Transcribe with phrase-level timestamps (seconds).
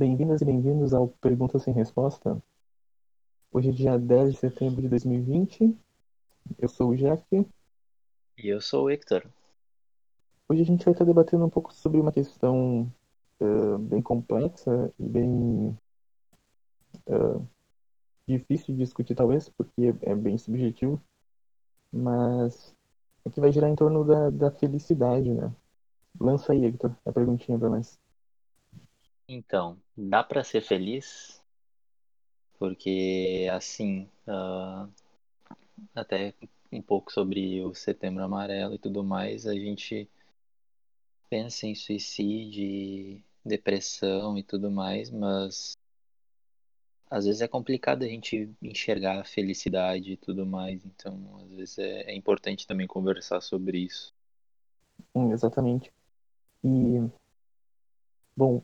[0.00, 2.42] Bem-vindas e bem-vindos ao Pergunta Sem Resposta.
[3.52, 5.76] Hoje é dia 10 de setembro de 2020.
[6.58, 7.22] Eu sou o Jeff.
[8.38, 9.26] E eu sou o Hector.
[10.48, 12.90] Hoje a gente vai estar debatendo um pouco sobre uma questão
[13.42, 15.78] uh, bem complexa e bem
[17.06, 17.46] uh,
[18.26, 20.98] difícil de discutir, talvez, porque é bem subjetivo,
[21.92, 22.74] mas
[23.26, 25.54] é que vai girar em torno da, da felicidade, né?
[26.18, 27.98] Lança aí, Hector, a perguntinha para nós.
[29.32, 31.40] Então, dá para ser feliz?
[32.58, 34.90] Porque, assim, uh,
[35.94, 36.34] até
[36.72, 40.10] um pouco sobre o Setembro Amarelo e tudo mais, a gente
[41.28, 45.78] pensa em suicídio, depressão e tudo mais, mas
[47.08, 51.78] às vezes é complicado a gente enxergar a felicidade e tudo mais, então às vezes
[51.78, 54.12] é, é importante também conversar sobre isso.
[55.14, 55.92] Hum, exatamente.
[56.64, 57.08] E,
[58.36, 58.62] bom,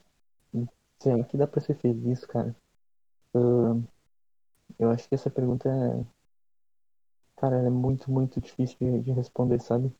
[0.99, 2.55] será que dá pra ser feliz, cara?
[3.35, 3.83] Uh,
[4.79, 6.05] eu acho que essa pergunta é.
[7.37, 9.93] Cara, é muito, muito difícil de, de responder, sabe?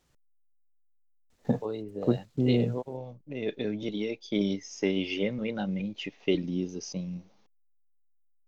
[1.61, 2.01] Pois é.
[2.01, 2.27] Porque...
[2.37, 7.23] Eu, eu, eu diria que ser genuinamente feliz, assim,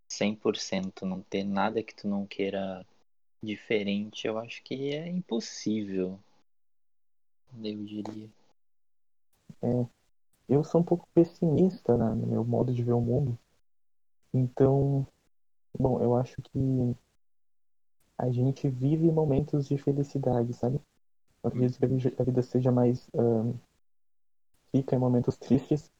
[0.08, 2.84] 100%, não ter nada que tu não queira
[3.42, 6.18] diferente, eu acho que é impossível.
[7.62, 8.28] Eu diria.
[9.62, 9.86] É,
[10.48, 13.38] eu sou um pouco pessimista né, no meu modo de ver o mundo.
[14.32, 15.06] Então,
[15.78, 16.96] bom, eu acho que
[18.16, 20.80] a gente vive momentos de felicidade, sabe?
[21.42, 23.54] Eu acredito que a vida seja mais um,
[24.74, 25.90] rica em momentos tristes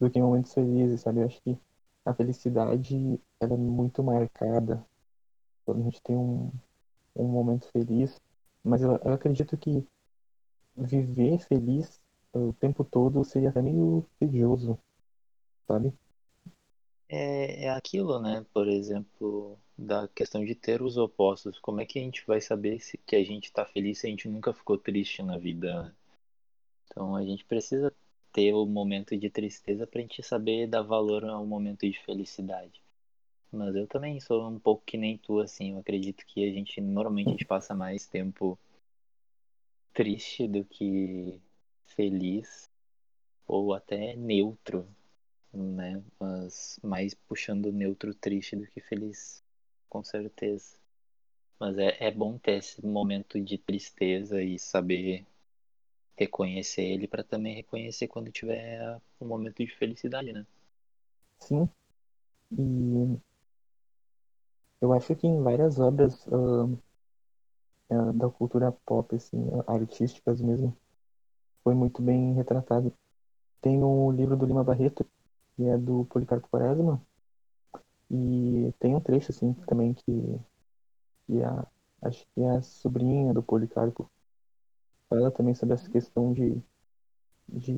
[0.00, 1.20] do que em momentos felizes, sabe?
[1.20, 1.58] Eu acho que
[2.04, 4.84] a felicidade ela é muito marcada
[5.64, 6.50] quando a gente tem um,
[7.14, 8.20] um momento feliz.
[8.64, 9.86] Mas eu, eu acredito que
[10.76, 12.00] viver feliz
[12.36, 14.78] o tempo todo seria até meio tedioso,
[15.66, 15.92] sabe?
[17.08, 18.44] É, é aquilo, né?
[18.52, 21.58] Por exemplo, da questão de ter os opostos.
[21.58, 24.10] Como é que a gente vai saber se que a gente tá feliz se a
[24.10, 25.82] gente nunca ficou triste na vida?
[25.82, 25.94] Né?
[26.86, 27.92] Então a gente precisa
[28.32, 32.82] ter o momento de tristeza pra gente saber dar valor ao momento de felicidade.
[33.52, 35.72] Mas eu também sou um pouco que nem tu, assim.
[35.72, 38.58] Eu acredito que a gente normalmente a gente passa mais tempo
[39.94, 41.40] triste do que
[41.86, 42.70] feliz
[43.46, 44.88] ou até neutro,
[45.52, 46.02] né?
[46.18, 49.42] Mas mais puxando neutro triste do que feliz,
[49.88, 50.76] com certeza.
[51.58, 55.26] Mas é, é bom ter esse momento de tristeza e saber
[56.16, 60.46] reconhecer ele para também reconhecer quando tiver um momento de felicidade, né?
[61.40, 61.68] Sim.
[62.52, 63.18] E
[64.80, 66.78] eu acho que em várias obras uh,
[67.90, 70.76] uh, da cultura pop, assim, artísticas mesmo,
[71.66, 72.94] foi muito bem retratado.
[73.60, 75.04] Tem o livro do Lima Barreto,
[75.56, 77.02] que é do Policarpo Quaresma,
[78.08, 80.40] e tem um trecho, assim, também que,
[81.26, 81.66] que a,
[82.02, 84.08] acho que é a sobrinha do Policarpo
[85.08, 86.62] fala também sobre essa questão de,
[87.48, 87.74] de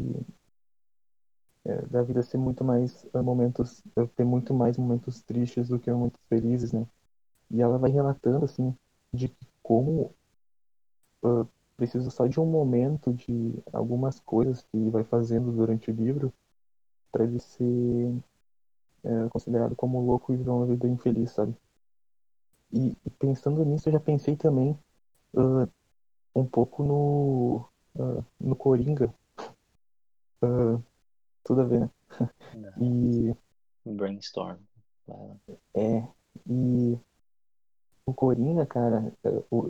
[1.64, 5.78] é, da vida ser muito mais uh, momentos, uh, ter muito mais momentos tristes do
[5.78, 6.86] que momentos felizes, né?
[7.50, 8.76] E ela vai relatando, assim,
[9.14, 10.14] de como
[11.22, 11.48] uh,
[11.78, 16.32] precisa só de um momento de algumas coisas que vai fazendo durante o livro
[17.12, 18.12] para ele ser
[19.04, 21.54] é, considerado como louco e viver uma vida infeliz, sabe?
[22.72, 24.76] E, e, pensando nisso, eu já pensei também
[25.32, 25.70] uh,
[26.34, 29.14] um pouco no, uh, no Coringa.
[30.42, 30.82] Uh,
[31.44, 31.90] tudo a ver, né?
[32.82, 33.34] e.
[33.86, 34.58] Brainstorm.
[35.74, 36.06] É.
[36.46, 36.98] E
[38.04, 39.12] o Coringa, cara,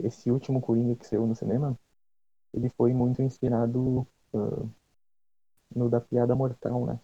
[0.03, 1.79] esse último Coringa que saiu no cinema,
[2.53, 4.69] ele foi muito inspirado uh,
[5.75, 6.99] no da Piada Mortal, né?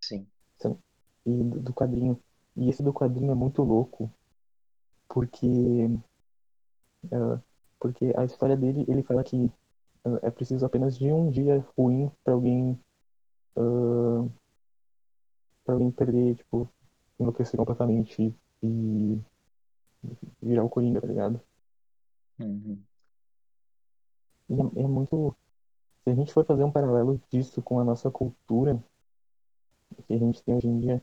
[0.00, 0.26] Sim.
[1.26, 2.18] E do, do quadrinho.
[2.56, 4.10] E esse do quadrinho é muito louco,
[5.08, 5.90] porque
[7.06, 7.40] uh,
[7.78, 9.36] porque a história dele, ele fala que
[10.04, 12.78] uh, é preciso apenas de um dia ruim para alguém
[13.56, 14.30] uh,
[15.64, 16.68] para alguém perder, tipo,
[17.20, 19.20] enlouquecer completamente e
[20.42, 21.40] virar o Coringa, tá ligado?
[22.40, 22.78] Uhum.
[24.50, 25.36] É, é muito.
[26.04, 28.82] Se a gente for fazer um paralelo disso com a nossa cultura
[30.06, 31.02] que a gente tem hoje em dia,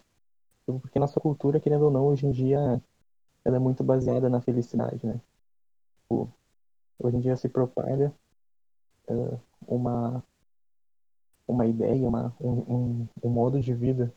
[0.65, 2.81] porque nossa cultura, querendo ou não, hoje em dia
[3.43, 5.21] ela é muito baseada na felicidade, né?
[6.01, 6.29] Tipo,
[6.99, 8.13] hoje em dia se propaga
[9.09, 10.23] uh, uma
[11.47, 14.11] uma ideia, uma, um, um, um, modo de vida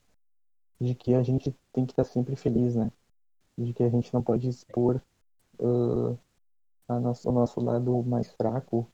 [0.81, 2.91] de que a gente tem que estar sempre feliz, né?
[3.57, 5.03] De que a gente não pode expor
[5.59, 6.19] uh,
[6.89, 8.91] nosso, o nosso lado mais fraco,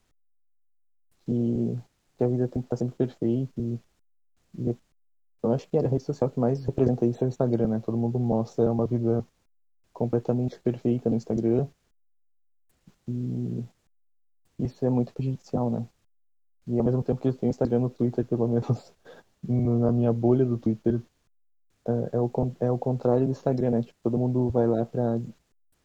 [1.26, 1.79] que,
[2.17, 3.79] que a vida tem que estar sempre perfeita e,
[4.59, 4.76] e
[5.43, 7.81] Eu acho que a rede social que mais representa isso é o Instagram, né?
[7.81, 9.26] Todo mundo mostra uma vida
[9.93, 11.67] completamente perfeita no Instagram.
[13.09, 13.65] E
[14.59, 15.87] isso é muito prejudicial, né?
[16.67, 18.93] E ao mesmo tempo que eles têm Instagram no Twitter, pelo menos
[19.43, 21.00] na minha bolha do Twitter,
[21.87, 22.31] é, é o,
[22.61, 23.82] é o contrário do Instagram, né?
[23.82, 25.21] Tipo, todo mundo vai lá pra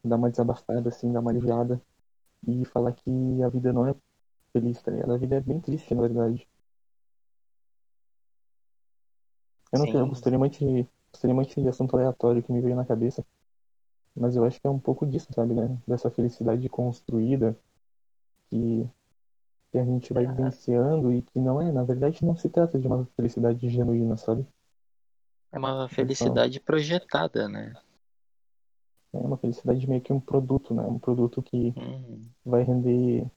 [0.03, 1.81] dar uma desabafada, assim, dar uma aliviada
[2.47, 3.11] e falar que
[3.43, 3.93] a vida não é
[4.51, 5.13] feliz, tá ligado?
[5.13, 6.47] A vida é bem triste, na verdade.
[9.71, 12.75] Eu não sei, eu gostaria muito de, gostaria muito de assunto aleatório que me veio
[12.75, 13.25] na cabeça,
[14.15, 15.77] mas eu acho que é um pouco disso, sabe, né?
[15.87, 17.55] Dessa felicidade construída
[18.49, 18.89] que,
[19.71, 22.87] que a gente vai vivenciando e que não é, na verdade, não se trata de
[22.87, 24.45] uma felicidade genuína, sabe?
[25.51, 27.73] é uma só felicidade projetada, né?
[29.13, 30.83] é uma felicidade meio que um produto, né?
[30.83, 32.25] Um produto que Uhum.
[32.45, 33.29] vai render,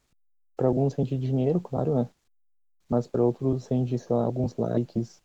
[0.57, 2.09] para alguns rende dinheiro, claro, né?
[2.89, 5.23] Mas para outros rende, sei lá, alguns likes.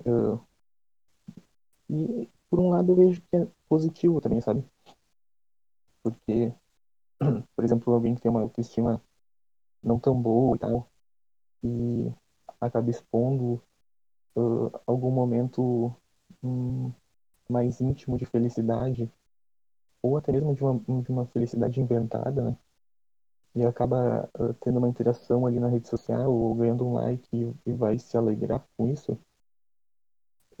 [0.00, 0.40] Uh,
[1.88, 4.64] e por um lado eu vejo que é positivo também, sabe?
[6.02, 6.52] Porque,
[7.54, 9.02] por exemplo, alguém que tem uma autoestima
[9.82, 10.90] não tão boa e tal,
[11.62, 12.12] e
[12.60, 13.62] acaba expondo
[14.36, 15.94] uh, algum momento
[16.42, 16.92] um,
[17.48, 19.10] mais íntimo de felicidade,
[20.02, 22.56] ou até mesmo de uma, de uma felicidade inventada, né?
[23.54, 27.28] E acaba uh, tendo uma interação ali na rede social, ou ganhando um like
[27.66, 29.18] e, vai se alegrar com isso,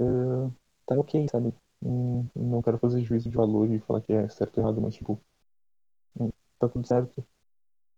[0.00, 0.52] uh,
[0.86, 1.54] tá ok, sabe?
[1.82, 5.20] Não quero fazer juízo de valor e falar que é certo ou errado, mas tipo,
[6.18, 7.24] hum, tá tudo certo.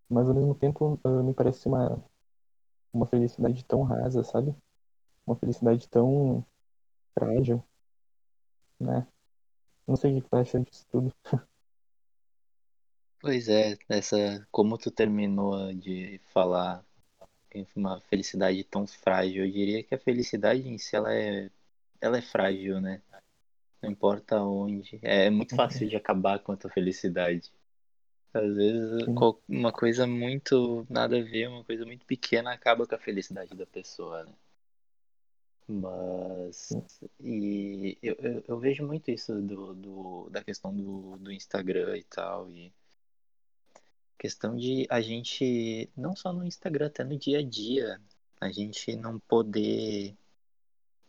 [0.08, 2.02] Mas ao mesmo tempo, uh, me parece uma,
[2.92, 4.54] uma felicidade tão rasa, sabe?
[5.26, 6.44] Uma felicidade tão
[7.14, 7.64] frágil,
[8.80, 9.06] né?
[9.86, 11.14] Não sei o que tu acha disso tudo.
[13.22, 16.84] Pois é, essa, como tu terminou de falar
[17.54, 21.48] em uma felicidade tão frágil, eu diria que a felicidade em si ela é,
[22.00, 23.00] ela é frágil, né?
[23.80, 24.98] Não importa onde.
[25.02, 27.52] É muito fácil de acabar com a tua felicidade.
[28.34, 29.06] Às vezes,
[29.48, 33.66] uma coisa muito nada a ver, uma coisa muito pequena acaba com a felicidade da
[33.66, 34.32] pessoa, né?
[35.68, 36.70] Mas.
[37.20, 42.04] E eu, eu, eu vejo muito isso do, do, da questão do, do Instagram e
[42.04, 42.50] tal.
[42.50, 42.72] E
[44.22, 48.00] questão de a gente, não só no Instagram, até no dia a dia,
[48.40, 50.16] a gente não poder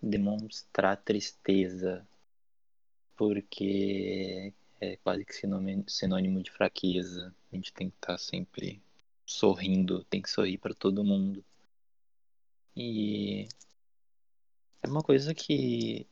[0.01, 2.04] demonstrar tristeza,
[3.15, 4.51] porque
[4.81, 7.31] é quase que sinônimo, de fraqueza.
[7.51, 8.81] A gente tem que estar sempre
[9.27, 11.45] sorrindo, tem que sorrir para todo mundo.
[12.75, 13.48] E
[14.81, 16.07] é uma coisa que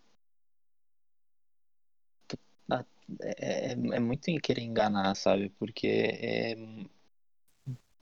[3.20, 5.50] é, é, muito em querer enganar, sabe?
[5.60, 6.56] Porque é,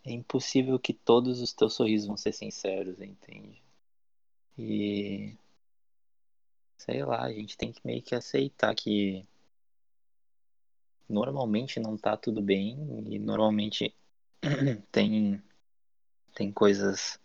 [0.04, 3.62] é impossível que todos os teus sorrisos vão ser sinceros, entende?
[4.58, 5.36] E
[6.78, 9.26] sei lá, a gente tem que meio que aceitar que
[11.08, 12.78] normalmente não tá tudo bem
[13.08, 13.94] e normalmente
[14.92, 15.42] tem,
[16.34, 17.20] tem coisas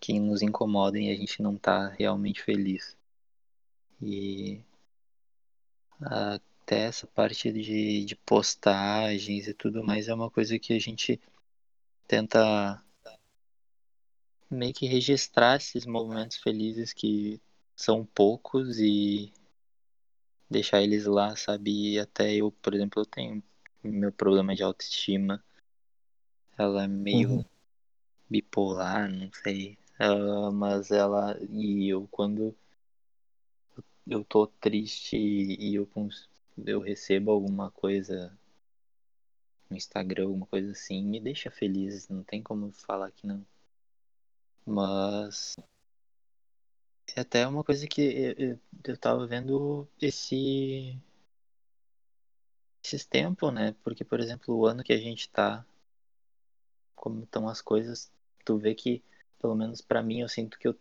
[0.00, 2.96] que nos incomodam e a gente não tá realmente feliz.
[4.02, 4.62] E
[6.64, 11.20] até essa parte de, de postagens e tudo mais é uma coisa que a gente
[12.08, 12.82] tenta
[14.50, 17.38] meio que registrar esses momentos felizes que
[17.76, 19.30] são poucos e
[20.48, 21.92] deixar eles lá, sabe?
[21.94, 23.42] E até eu, por exemplo, eu tenho
[23.82, 25.44] meu problema de autoestima,
[26.58, 27.44] ela é meio Uhum,
[28.30, 29.78] bipolar, não sei.
[30.00, 32.56] Uh, mas ela e eu quando
[34.06, 35.86] eu tô triste e eu,
[36.66, 38.36] eu recebo alguma coisa
[39.68, 43.44] no Instagram, alguma coisa assim, me deixa feliz, não tem como falar que não.
[44.66, 45.54] Mas
[47.16, 50.98] é até uma coisa que eu, eu, eu tava vendo esse
[52.82, 53.74] esses tempos, né?
[53.82, 55.64] Porque, por exemplo, o ano que a gente tá,
[56.94, 58.12] como estão as coisas,
[58.44, 59.02] tu vê que,
[59.38, 60.76] pelo menos para mim, eu sinto que eu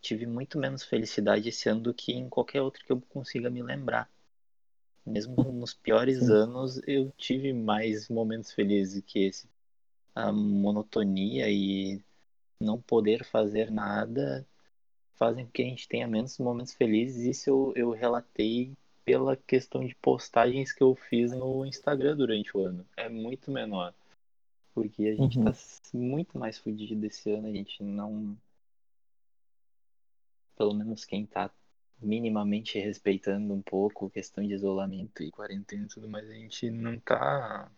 [0.00, 3.62] tive muito menos felicidade esse ano do que em qualquer outro que eu consiga me
[3.62, 4.10] lembrar.
[5.06, 9.48] Mesmo nos piores anos, eu tive mais momentos felizes que esse.
[10.14, 12.02] A monotonia e
[12.60, 14.46] não poder fazer nada
[15.14, 17.24] fazem com que a gente tenha menos momentos felizes.
[17.38, 22.60] Isso eu, eu relatei pela questão de postagens que eu fiz no Instagram durante o
[22.64, 22.86] ano.
[22.96, 23.94] É muito menor.
[24.74, 25.56] Porque a gente tá Uhum,
[25.94, 28.36] muito mais fudido esse ano, a gente não.
[30.56, 31.50] Pelo menos quem tá
[32.00, 36.70] minimamente respeitando um pouco a questão de isolamento e quarentena e tudo mais, a gente
[36.70, 37.70] não tá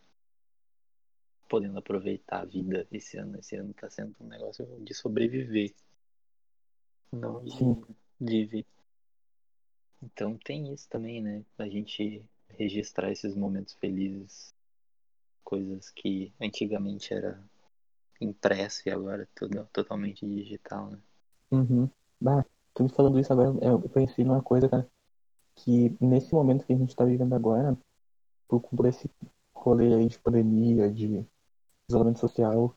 [1.48, 3.38] podendo aproveitar a vida esse ano.
[3.38, 5.74] Esse ano tá sendo um negócio de sobreviver,
[7.12, 7.84] não sim.
[8.18, 8.66] de, viver.
[10.02, 11.44] Então tem isso também, né?
[11.58, 14.54] A gente registrar esses momentos felizes,
[15.44, 17.42] coisas que antigamente era
[18.20, 20.98] impresso e agora tudo totalmente digital, né?
[21.50, 21.90] Uhum.
[22.20, 24.88] Bah, tu falando isso agora, eu pensei numa coisa, cara,
[25.54, 27.76] que nesse momento que a gente tá vivendo agora,
[28.48, 29.10] por conta desse
[29.54, 31.24] rolê aí de pandemia, de
[31.88, 32.76] isolamento social,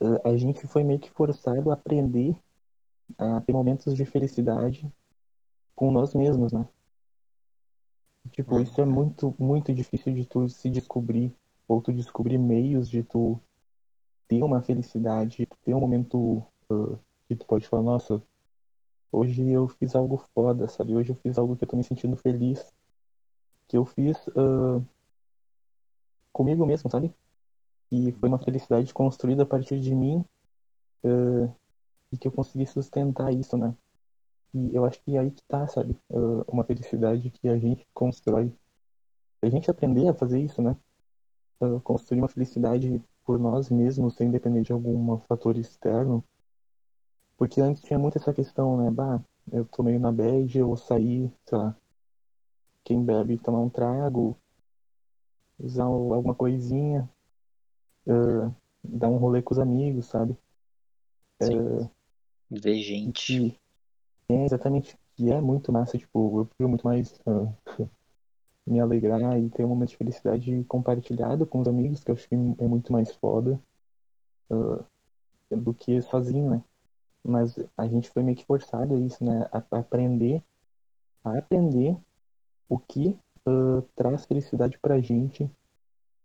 [0.00, 2.36] eh, a gente foi meio que forçado a aprender
[3.18, 4.90] a ter momentos de felicidade
[5.74, 6.66] com nós mesmos, né?
[8.30, 11.32] Tipo, isso é muito, muito difícil de tu se descobrir,
[11.68, 13.38] ou tu descobrir meios de tu
[14.26, 18.22] ter uma felicidade, ter um momento uh, que tu pode falar, nossa,
[19.14, 20.94] hoje eu fiz algo foda, sabe?
[20.94, 22.74] Hoje eu fiz algo que eu tô me sentindo feliz,
[23.68, 24.84] que eu fiz uh,
[26.32, 27.14] comigo mesmo, sabe?
[27.90, 30.24] E foi uma felicidade construída a partir de mim
[31.04, 31.54] uh,
[32.12, 33.74] e que eu consegui sustentar isso, né?
[34.52, 35.98] E eu acho que é aí que tá, sabe?
[36.10, 38.48] Uh, uma felicidade que a gente constrói.
[39.40, 40.76] Se a gente aprender a fazer isso, né?
[41.82, 46.22] Construir uma felicidade por nós mesmos, sem depender de algum fator externo.
[47.36, 48.90] Porque antes tinha muito essa questão, né?
[48.90, 49.20] Bah,
[49.52, 51.76] eu tô meio na bad, eu vou sair, sei lá.
[52.84, 54.36] Quem bebe tomar um trago,
[55.58, 57.08] usar alguma coisinha,
[58.06, 60.36] uh, dar um rolê com os amigos, sabe?
[61.42, 61.88] Uh,
[62.50, 63.58] Ver gente.
[64.26, 67.54] que é exatamente que é muito massa, tipo, eu prefiro muito mais uh,
[68.66, 72.28] me alegrar e ter um momento de felicidade compartilhado com os amigos, que eu acho
[72.28, 73.60] que é muito mais foda
[74.50, 74.84] uh,
[75.50, 76.64] do que sozinho, né?
[77.24, 79.48] Mas a gente foi meio que forçado a isso, né?
[79.50, 80.42] A, aprender,
[81.24, 81.96] a aprender
[82.68, 85.50] o que uh, traz felicidade pra gente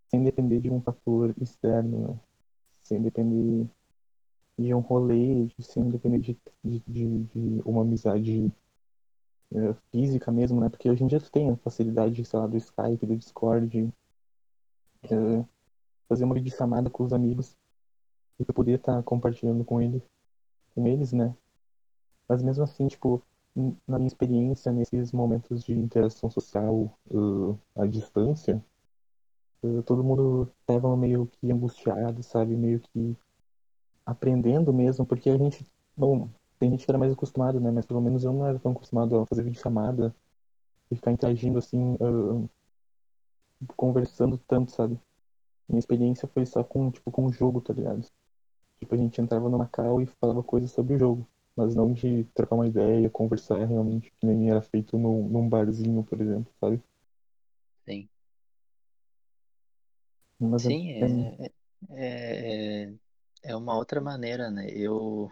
[0.09, 2.19] sem depender de um fator externo, né?
[2.81, 3.69] sem depender
[4.57, 8.51] de um rolê, sem depender de, de, de, de uma amizade
[9.51, 10.69] uh, física mesmo, né?
[10.69, 13.93] Porque hoje em dia tu tem a facilidade, sei lá, do Skype, do Discord,
[15.05, 15.47] uh,
[16.09, 17.55] fazer uma videochamada com os amigos
[18.39, 20.01] e poder estar tá compartilhando com eles,
[20.75, 21.35] com eles, né?
[22.27, 23.21] Mas mesmo assim, tipo,
[23.87, 28.63] na minha experiência, nesses momentos de interação social uh, à distância,
[29.63, 32.55] uh, todo mundo estava meio que angustiado, sabe?
[32.55, 33.17] Meio que
[34.05, 37.71] aprendendo mesmo, porque a gente, bom, tem gente que era mais acostumado, né?
[37.71, 40.15] Mas pelo menos eu não era tão acostumado a fazer vídeo chamada
[40.91, 42.49] e ficar interagindo assim, uh,
[43.75, 44.99] conversando tanto, sabe?
[45.67, 48.05] Minha experiência foi só com, tipo, com o jogo, tá ligado?
[48.79, 51.27] Tipo, a gente entrava numa call e falava coisas sobre o jogo
[51.59, 56.01] mas não de trocar uma ideia, conversar realmente, que nem era feito no, num barzinho,
[56.05, 56.81] por exemplo, sabe?
[57.85, 58.07] Sim.
[60.39, 61.51] Mas Sim, é, é,
[61.89, 62.93] é, é,
[63.43, 64.69] é uma outra maneira, né?
[64.69, 65.29] Eu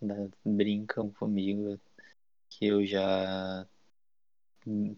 [0.00, 1.76] né, brincam comigo
[2.48, 3.66] que eu já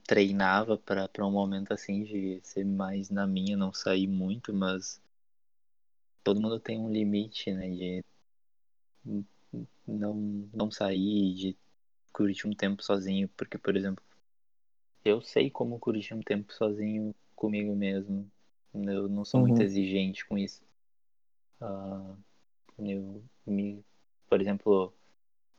[0.06, 5.00] treinava para um momento assim de ser mais na minha, não sair muito, mas
[6.26, 7.70] todo mundo tem um limite, né?
[7.70, 8.04] De
[9.86, 10.14] não,
[10.52, 11.56] não sair, de
[12.12, 14.02] curtir um tempo sozinho, porque, por exemplo,
[15.04, 18.30] eu sei como curtir um tempo sozinho comigo mesmo.
[18.74, 20.62] Eu não sou muito uhum, exigente com isso.
[21.60, 22.16] Uh,
[22.78, 23.84] eu me,
[24.28, 24.92] por exemplo,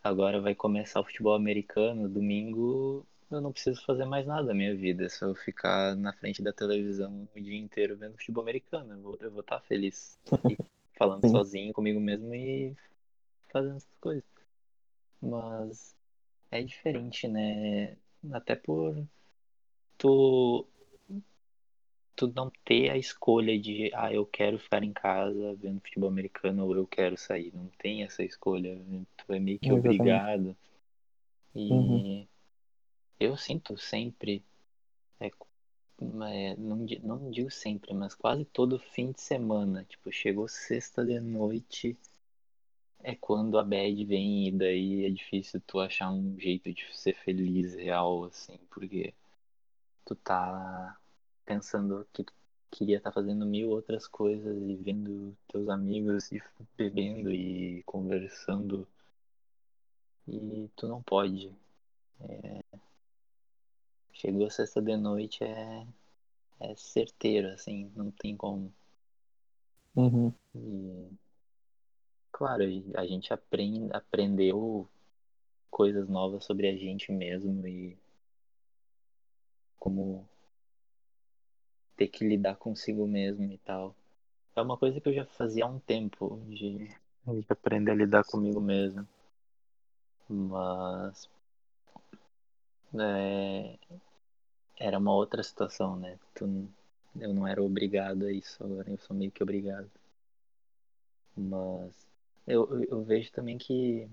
[0.04, 4.76] agora vai começar o futebol americano, domingo eu não preciso fazer mais nada na minha
[4.76, 8.94] vida, é só eu ficar na frente da televisão o dia inteiro vendo futebol americano.
[8.94, 10.18] Eu vou, eu vou estar feliz
[10.50, 10.58] e
[10.98, 12.76] falando sim, sozinho comigo mesmo e
[13.50, 14.24] fazendo essas coisas.
[15.22, 15.96] Mas
[16.52, 17.98] é diferente, né?
[18.32, 19.06] Até por
[19.98, 20.68] tu,
[22.16, 26.66] tu não ter a escolha de, ah, eu quero ficar em casa vendo futebol americano
[26.66, 27.54] ou eu quero sair.
[27.54, 28.78] Não tem essa escolha.
[29.18, 29.98] Tu é meio que exatamente.
[29.98, 30.58] obrigado.
[31.56, 32.28] Uhum, E
[33.20, 34.44] eu sinto sempre,
[35.20, 41.06] é, é, não, não digo sempre, mas quase todo fim de semana, tipo, chegou sexta
[41.06, 41.98] de noite,
[43.00, 47.14] é quando a bad vem e daí é difícil tu achar um jeito de ser
[47.16, 49.14] feliz real, assim, porque
[50.06, 50.98] tu tá
[51.46, 52.34] pensando que tu
[52.72, 56.42] queria estar tá fazendo mil outras coisas e vendo teus amigos e
[56.78, 58.88] bebendo e conversando
[60.28, 61.54] e tu não pode.
[62.22, 62.67] É...
[64.20, 65.86] Chegou sexta de noite é
[66.60, 68.74] é certeiro, assim, não tem como.
[69.96, 71.10] uhum, E,
[72.32, 72.64] claro,
[72.96, 74.88] a gente aprende, aprendeu
[75.70, 77.98] coisas novas sobre a gente mesmo e
[79.80, 80.28] como
[81.98, 83.96] ter que lidar consigo mesmo e tal.
[84.56, 88.24] É uma coisa que eu já fazia há um tempo, de, de aprender a lidar
[88.24, 89.08] comigo mesmo.
[90.30, 91.30] Mas
[93.00, 93.78] é,
[94.80, 96.18] era uma outra situação, né?
[96.36, 96.46] Tu,
[97.20, 99.90] eu não era obrigado a isso, agora eu sou meio que obrigado.
[101.36, 102.08] Mas
[102.46, 104.10] eu, eu vejo também que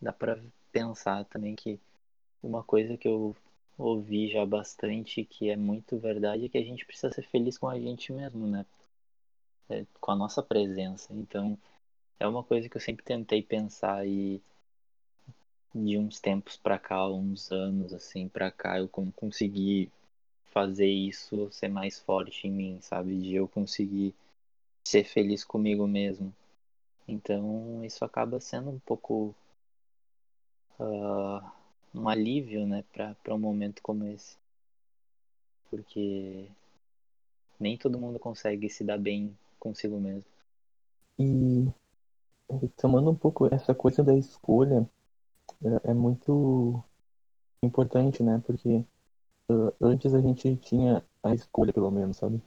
[0.00, 0.40] dá para
[0.72, 1.80] pensar também que
[2.42, 3.34] uma coisa que eu
[3.78, 7.68] ouvi já bastante que é muito verdade é que a gente precisa ser feliz com
[7.68, 8.66] a gente mesmo, né?
[9.68, 11.12] É, com a nossa presença.
[11.12, 11.58] Então,
[12.20, 14.42] é uma coisa que eu sempre tentei pensar e
[15.74, 19.90] de uns tempos para cá, uns anos assim para cá, eu consegui
[20.52, 23.18] fazer isso ser mais forte em mim, sabe?
[23.20, 24.14] De eu conseguir
[24.84, 26.32] ser feliz comigo mesmo.
[27.08, 29.34] Então, isso acaba sendo um pouco
[30.78, 31.50] uh,
[31.92, 34.36] um alívio, né, para um momento como esse.
[35.68, 36.48] Porque
[37.58, 40.24] nem todo mundo consegue se dar bem consigo mesmo.
[41.18, 41.68] E
[42.76, 44.88] tomando um pouco essa coisa da escolha,
[45.64, 46.82] é, é muito
[47.62, 48.42] importante, né?
[48.46, 48.84] Porque
[49.50, 52.42] uh, antes a gente tinha a escolha, pelo menos, sabe?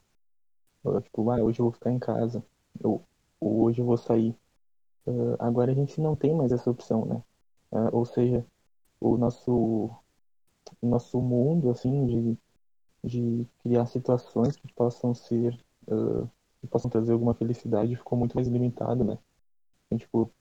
[0.83, 2.43] Uh, tipo, ah, hoje eu vou ficar em casa,
[2.83, 3.03] ou,
[3.39, 4.35] ou hoje eu vou sair.
[5.05, 7.23] Uh, agora a gente não tem mais essa opção, né?
[7.91, 8.45] ou seja,
[8.99, 9.51] o nosso,
[10.81, 12.37] o nosso mundo, assim, de,
[13.03, 15.53] de criar situações que possam ser,
[16.61, 19.19] que possam trazer alguma felicidade ficou muito mais limitado, né?
[19.87, 20.31] Então, tipo,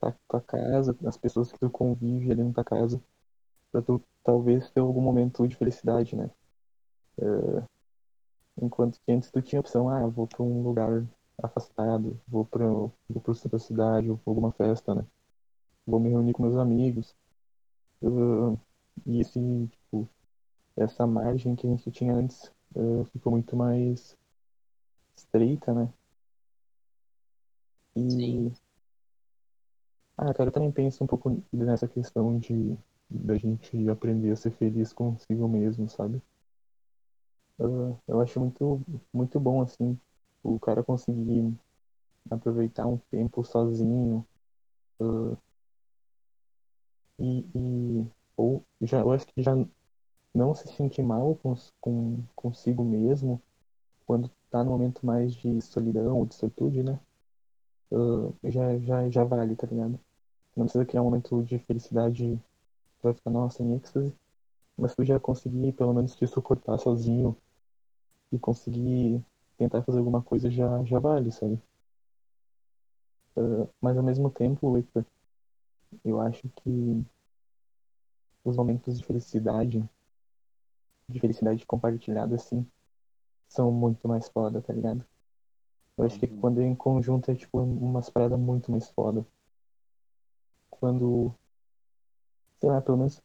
[0.00, 3.02] tá tua casa, as pessoas que tu convive ali na tua casa,
[3.72, 6.30] pra tu talvez ter algum momento de felicidade, né?
[7.18, 7.64] É,
[8.62, 11.06] enquanto que antes tu tinha a opção, ah, vou pra um lugar
[11.42, 15.04] afastado, vou pra, vou pro centro da cidade, ou pra alguma festa, né?
[15.86, 17.14] Vou me reunir com meus amigos.
[18.02, 18.58] Uh,
[19.06, 20.08] e esse, tipo,
[20.76, 24.16] essa margem que a gente tinha antes uh, ficou muito mais
[25.16, 25.92] estreita, né?
[27.96, 28.52] E, Sim.
[30.16, 32.76] Ah, cara, eu também penso um pouco nessa questão de
[33.08, 36.20] da gente aprender a ser feliz consigo mesmo, sabe?
[37.58, 38.80] Uh, eu acho muito,
[39.12, 39.98] muito bom, assim,
[40.42, 41.54] o cara conseguir
[42.30, 44.26] aproveitar um tempo sozinho
[45.00, 45.36] uh,
[47.18, 49.52] e, e, ou já, eu acho que já
[50.34, 53.42] não se sentir mal com, com, consigo mesmo
[54.06, 57.00] quando tá no momento mais de solidão ou de solitude, né?
[58.44, 59.98] Já, já, já vale, tá ligado?
[60.56, 62.40] Não precisa criar um momento de felicidade
[63.02, 64.14] vai ficar, nossa, em êxtase.
[64.76, 67.36] Mas tu já conseguir, pelo menos, te suportar sozinho
[68.32, 69.24] e conseguir
[69.56, 71.60] tentar fazer alguma coisa já, já vale, sabe?
[73.36, 75.04] Uh, mas ao mesmo tempo, Victor,
[76.04, 77.04] eu acho que
[78.44, 79.88] os momentos de felicidade,
[81.08, 82.66] de felicidade compartilhada, assim,
[83.48, 85.04] são muito mais foda, tá ligado?
[85.96, 86.40] Eu acho que uhum.
[86.40, 89.24] quando é em conjunto é tipo umas paradas muito mais foda
[90.84, 91.34] quando,
[92.60, 93.22] sei lá, pelo menos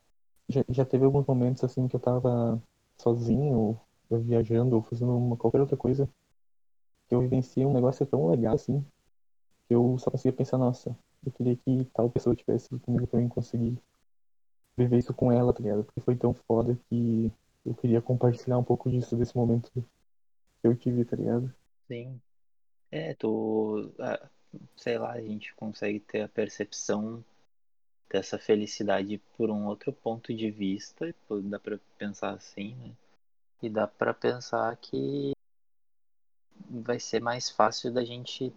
[0.47, 2.61] já, já teve alguns momentos assim que eu tava
[2.97, 3.77] sozinho,
[4.09, 6.09] ou viajando, ou fazendo uma, qualquer outra coisa,
[7.07, 8.81] que eu vivenciei um negócio tão legal assim,
[9.67, 13.27] que eu só conseguia pensar, nossa, eu queria que tal pessoa tivesse comigo pra mim
[13.27, 13.77] conseguir
[14.77, 15.83] viver isso com ela, tá ligado?
[15.83, 17.31] Porque foi tão foda que
[17.65, 19.83] eu queria compartilhar um pouco disso, desse momento que
[20.63, 21.53] eu tive, tá ligado?
[21.87, 22.21] Sim.
[22.91, 23.91] É, tu,
[24.75, 27.23] sei lá, a gente consegue ter a percepção
[28.09, 32.91] dessa felicidade por um outro ponto de vista, dá para pensar assim, né?
[33.61, 35.33] E dá para pensar que
[36.69, 38.53] vai ser mais fácil da gente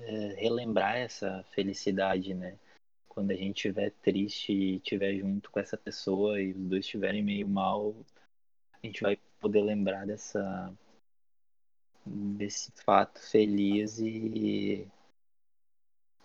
[0.00, 2.56] é, relembrar essa felicidade, né?
[3.08, 7.22] Quando a gente estiver triste e estiver junto com essa pessoa e os dois estiverem
[7.22, 7.94] meio mal,
[8.72, 10.72] a gente vai poder lembrar dessa
[12.06, 14.86] desse fato feliz e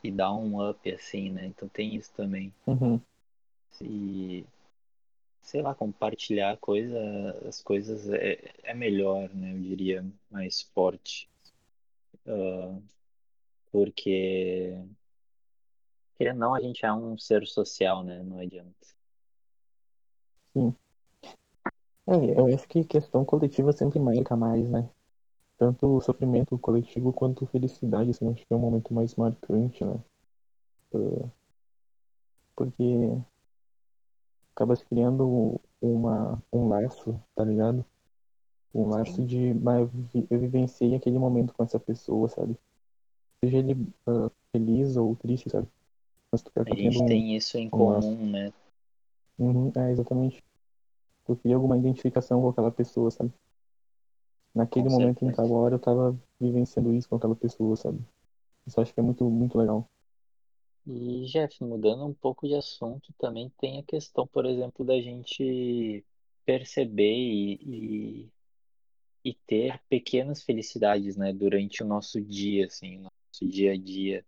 [0.03, 1.45] e dar um up, assim, né?
[1.45, 2.53] Então tem isso também.
[2.65, 2.99] Uhum.
[3.81, 4.45] E,
[5.41, 6.97] sei lá, compartilhar coisa,
[7.47, 9.53] as coisas é, é melhor, né?
[9.53, 11.29] Eu diria, mais forte.
[12.25, 12.81] Uh,
[13.71, 14.77] porque,
[16.17, 18.23] querendo não, a gente é um ser social, né?
[18.23, 18.87] Não adianta.
[20.53, 20.75] Sim.
[22.07, 24.89] É, eu acho que questão coletiva sempre marca mais, né?
[25.59, 29.99] Tanto o sofrimento coletivo quanto felicidade, assim, acho que é um momento mais marcante, né?
[32.55, 32.83] porque
[34.55, 37.85] acaba se criando uma, um laço, tá ligado?
[38.73, 39.53] Um laço de
[40.29, 42.57] eu vivenciei aquele momento com essa pessoa, sabe?
[43.43, 43.73] Seja ele
[44.07, 45.67] uh, feliz ou triste, sabe?
[46.31, 48.15] Mas tu a gente um, tem isso em um comum, laço.
[48.15, 48.53] né?
[49.37, 50.43] Uhum, é, exatamente.
[51.25, 53.31] Tu cria alguma identificação com aquela pessoa, sabe?
[54.55, 57.99] Naquele momento, em tal hora, eu tava vivenciando isso com aquela pessoa, sabe?
[58.67, 59.85] Isso acho que é muito, muito legal.
[60.85, 66.03] E, Jeff, mudando um pouco de assunto, também tem a questão, por exemplo, da gente
[66.45, 68.29] perceber e,
[69.25, 73.77] e, e ter pequenas felicidades, né, durante o nosso dia, assim, o nosso dia a
[73.77, 74.25] dia,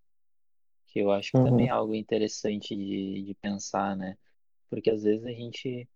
[0.87, 4.17] que eu acho que também é Uhum, algo interessante de, de pensar, né,
[4.69, 5.89] porque às vezes a gente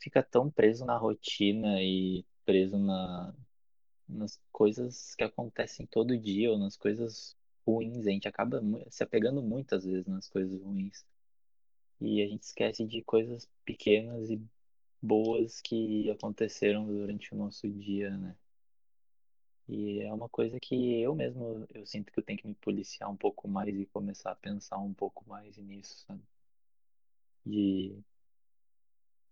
[0.00, 3.34] fica tão preso na rotina e preso na,
[4.08, 9.42] nas coisas que acontecem todo dia ou nas coisas ruins, a gente acaba se apegando
[9.42, 11.04] muitas vezes nas coisas ruins.
[12.00, 14.40] E a gente esquece de coisas pequenas e
[15.02, 18.34] boas que aconteceram durante o nosso dia, né?
[19.68, 23.10] E é uma coisa que eu mesmo eu sinto que eu tenho que me policiar
[23.10, 26.22] um pouco mais e começar a pensar um pouco mais nisso, sabe?
[27.44, 28.02] De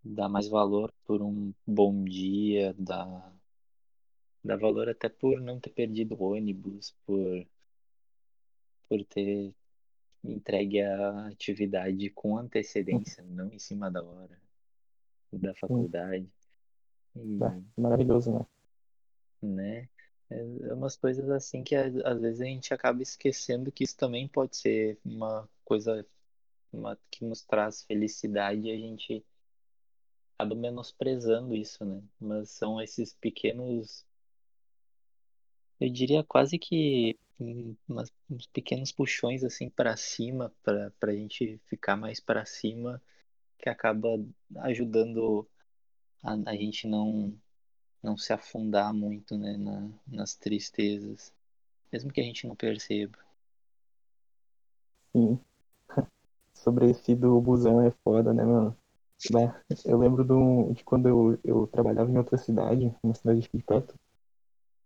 [0.03, 3.33] dar mais valor por um bom dia, dar,
[4.43, 7.47] dar valor até por não ter perdido o ônibus, por,
[8.89, 9.53] por ter
[10.23, 14.39] entregue a atividade com antecedência, não em cima da hora
[15.31, 16.27] da faculdade.
[17.15, 17.39] E
[17.77, 18.45] maravilhoso, né?
[19.41, 19.89] né?
[20.29, 23.95] É é umas coisas assim que às às vezes a gente acaba esquecendo que isso
[23.95, 26.05] também pode ser uma coisa
[26.71, 29.25] uma, que nos traz felicidade e a gente
[30.37, 32.01] acaba menosprezando isso, né?
[32.19, 34.05] Mas são esses pequenos,
[35.79, 41.59] eu diria quase que um- umas- uns pequenos puxões assim para cima, para a gente
[41.67, 43.01] ficar mais para cima,
[43.59, 44.09] que acaba
[44.57, 45.47] ajudando
[46.23, 47.33] a, a gente não
[48.03, 51.33] não se afundar muito, né, na, nas tristezas,
[51.91, 53.17] mesmo que a gente não perceba.
[55.13, 55.39] Sim.
[56.53, 58.77] Sobre esse do busão é foda, né, mano?
[59.31, 63.39] Bah, eu lembro de, um- de quando eu, eu trabalhava em outra cidade, uma cidade
[63.45, 63.95] aqui de perto,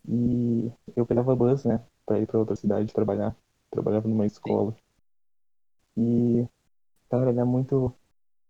[0.08, 3.36] e eu pegava bus, né, pra ir pra outra cidade trabalhar.
[3.72, 4.76] Trabalhava numa escola.
[5.98, 6.48] E,
[7.10, 7.94] cara, era muito,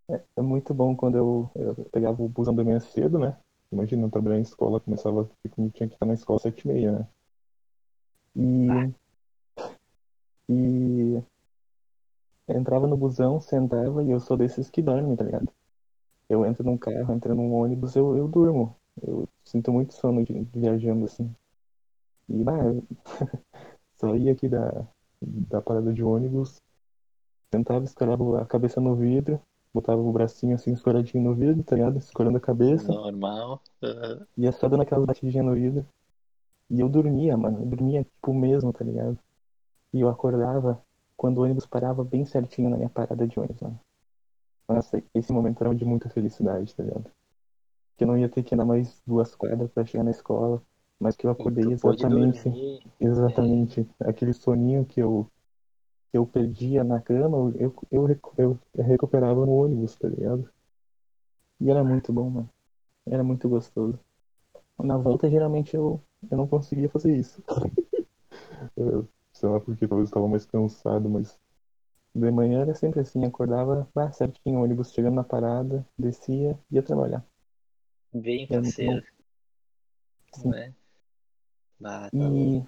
[0.10, 3.38] é, é muito bom quando eu, eu pegava o busão da manhã cedo, né?
[3.72, 6.92] Imagina, eu trabalhar em escola, começava, tinha que estar na escola às sete e meia,
[6.92, 7.08] né?
[8.70, 8.88] Ah,
[10.50, 11.24] E,
[12.48, 15.52] e entrava no busão, sentava, e eu sou desses que dormem, tá ligado?
[16.32, 18.74] Eu entro num carro, entro num ônibus, eu, eu durmo.
[19.06, 21.30] Eu sinto muito sono de, viajando assim.
[22.30, 22.82] E, bah, eu
[24.00, 24.88] saía aqui da,
[25.22, 26.56] da parada de ônibus,
[27.54, 29.42] sentava, escorava a cabeça no vidro,
[29.74, 31.98] botava o bracinho assim escoradinho no vidro, tá ligado?
[31.98, 33.62] Escorando a cabeça, normal.
[33.84, 35.86] ah, ia só dando aquelas batidinhas no vidro.
[36.70, 39.20] E eu dormia, mano, eu dormia tipo mesmo, tá ligado?
[39.94, 40.82] E eu acordava
[41.18, 43.78] quando o ônibus parava bem certinho na minha parada de ônibus, mano.
[44.76, 47.10] Nossa, esse momento era de muita felicidade, tá ligado?
[47.98, 50.62] Que eu não ia ter que andar mais duas quadras pra chegar na escola,
[51.00, 52.82] mas que eu acordei exatamente, dormir.
[53.00, 55.28] É, exatamente aquele soninho que eu,
[56.12, 58.08] que eu perdia na cama, eu, eu,
[58.38, 60.50] eu, eu recuperava no ônibus, tá ligado?
[61.60, 62.50] E era muito bom, mano.
[63.06, 64.00] Era muito gostoso.
[64.80, 67.42] Na volta, geralmente, eu, eu não conseguia fazer isso.
[68.76, 71.38] Eu, sei lá porque talvez eu estava mais cansado, mas
[72.14, 76.84] de manhã era sempre assim, acordava ah, certinho, o ônibus chegando na parada, descia, ia
[76.84, 77.26] trabalhar.
[78.14, 78.64] bem bom.
[78.64, 79.06] faceiro,
[80.34, 80.50] Sim.
[80.50, 80.74] né?
[81.84, 82.18] Ah, tá.
[82.18, 82.64] E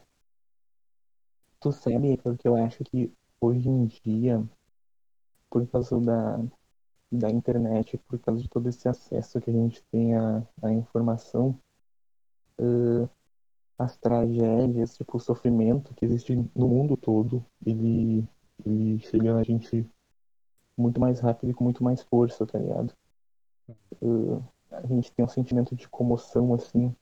[1.59, 4.43] tu sabe, porque eu acho que hoje em dia,
[5.49, 6.37] por causa da,
[7.11, 11.59] da internet, por causa de todo esse acesso que a gente tem à, à informação,
[13.77, 18.27] as tragédias, tipo, o sofrimento que existe no mundo todo, ele,
[18.65, 19.89] ele chega na gente
[20.77, 22.93] muito mais rápido e com muito mais força, tá ligado?
[24.01, 26.95] Uh, a gente tem um sentimento de comoção, assim,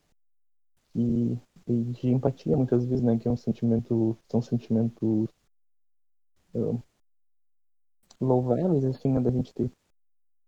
[0.94, 3.18] e, e de empatia, muitas vezes, né?
[3.18, 5.28] Que é um sentimento, são sentimentos
[6.54, 6.82] uh,
[8.20, 9.20] louváveis, assim, né?
[9.20, 9.70] Da gente ter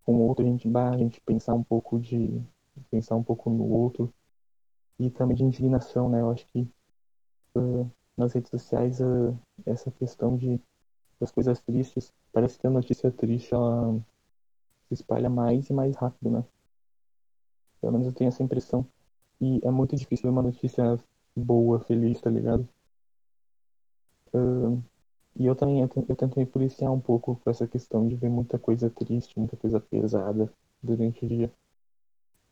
[0.05, 2.43] com o outro, a gente, bah, a gente pensar um pouco de,
[2.91, 4.13] pensar um pouco no outro,
[4.99, 6.21] e também de indignação, né?
[6.21, 6.69] Eu acho que
[7.57, 9.37] uh, nas redes sociais, uh,
[9.67, 10.61] essa questão de
[11.25, 13.99] das coisas tristes, parece que a notícia triste, ela
[14.89, 16.45] se espalha mais e mais rápido, né?
[17.81, 18.87] Pelo menos eu tenho essa impressão.
[19.41, 20.99] E é muito difícil ver uma notícia
[21.35, 22.69] boa, feliz, tá ligado?
[24.35, 24.83] Uh,
[25.37, 28.59] e eu também, eu, tento me policiar um pouco com essa questão de ver muita
[28.59, 31.51] coisa triste, muita coisa pesada durante o dia.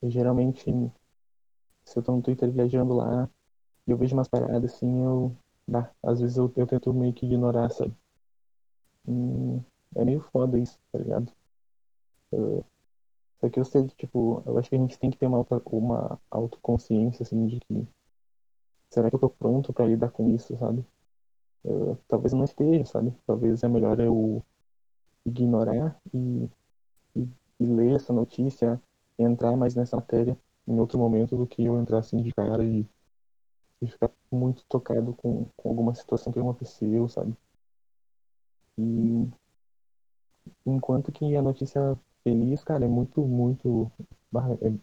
[0.02, 0.64] E geralmente,
[1.84, 3.28] se eu tô no Twitter viajando lá
[3.86, 5.36] e eu vejo umas paradas assim, eu.
[5.68, 7.94] Bah, às vezes eu, eu tento meio que ignorar, sabe?
[9.96, 11.32] É meio foda isso, tá ligado?
[12.32, 12.64] Uh,
[13.40, 15.38] só que eu sei que, tipo, eu acho que a gente tem que ter uma,
[15.38, 17.86] auto, uma autoconsciência, assim, de que
[18.90, 20.84] será que eu tô pronto pra lidar com isso, sabe?
[21.64, 23.14] uh, talvez não esteja, sabe?
[23.26, 24.44] Talvez é melhor eu
[25.24, 26.48] ignorar e,
[27.16, 27.28] e,
[27.60, 28.80] e ler essa notícia,
[29.18, 30.36] entrar mais nessa matéria
[30.66, 32.86] em outro momento do que eu entrar assim de cara e,
[33.80, 37.34] e ficar muito tocado com, com alguma situação que aconteceu, sabe?
[38.78, 39.28] E
[40.66, 43.90] enquanto que a notícia feliz, cara, é muito, muito.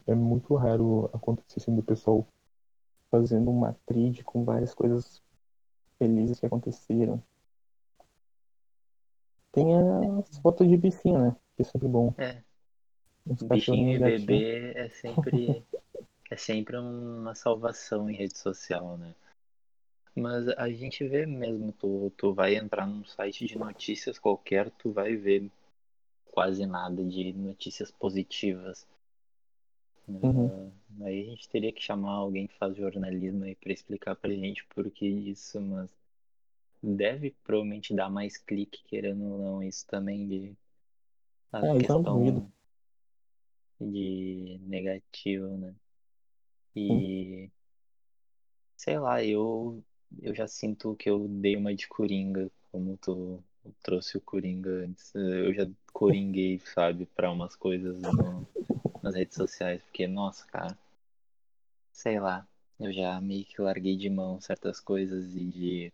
[0.06, 2.28] É, é muito raro acontecer assim do pessoal
[3.10, 5.22] fazendo uma trilha com várias coisas
[5.98, 7.22] felizes que aconteceram.
[9.52, 9.76] Tem
[10.20, 11.36] as fotos de bichinho, né?
[11.56, 12.14] Que é sempre bom.
[12.18, 12.44] É.
[13.26, 15.66] Bichinho e bebê é sempre
[16.30, 19.14] é sempre uma salvação em rede social, né?
[20.20, 24.92] Mas a gente vê mesmo, tu, tu vai entrar num site de notícias qualquer, tu
[24.92, 25.50] vai ver
[26.26, 28.88] quase nada de notícias positivas.
[30.08, 30.48] Uhum.
[30.48, 34.32] Uh, aí a gente teria que chamar alguém que faz jornalismo aí pra explicar pra
[34.32, 35.90] gente por que isso, mas
[36.82, 40.58] deve provavelmente dar mais clique, querendo ou não, isso também de
[41.52, 42.42] a não duvido.
[42.42, 42.52] questão
[43.82, 45.74] de negativo, né?
[46.76, 47.50] E
[48.76, 49.84] sei lá, eu
[50.22, 53.44] eu já sinto que eu dei uma de coringa, como tu
[53.82, 55.14] trouxe o coringa antes.
[55.16, 58.48] Eu já coringuei, sabe, para umas coisas no,
[59.02, 60.78] nas redes sociais, porque nossa, cara,
[61.92, 62.48] sei lá,
[62.80, 65.94] eu já meio que larguei de mão certas coisas e de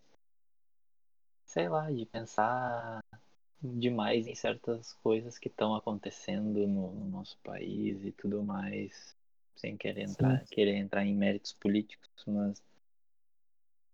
[1.46, 3.02] sei lá, de pensar
[3.62, 9.16] demais em certas coisas que estão acontecendo no, no, nosso país e tudo mais,
[9.56, 10.12] sem querer Sim.
[10.12, 12.62] entrar, querer entrar em méritos políticos, mas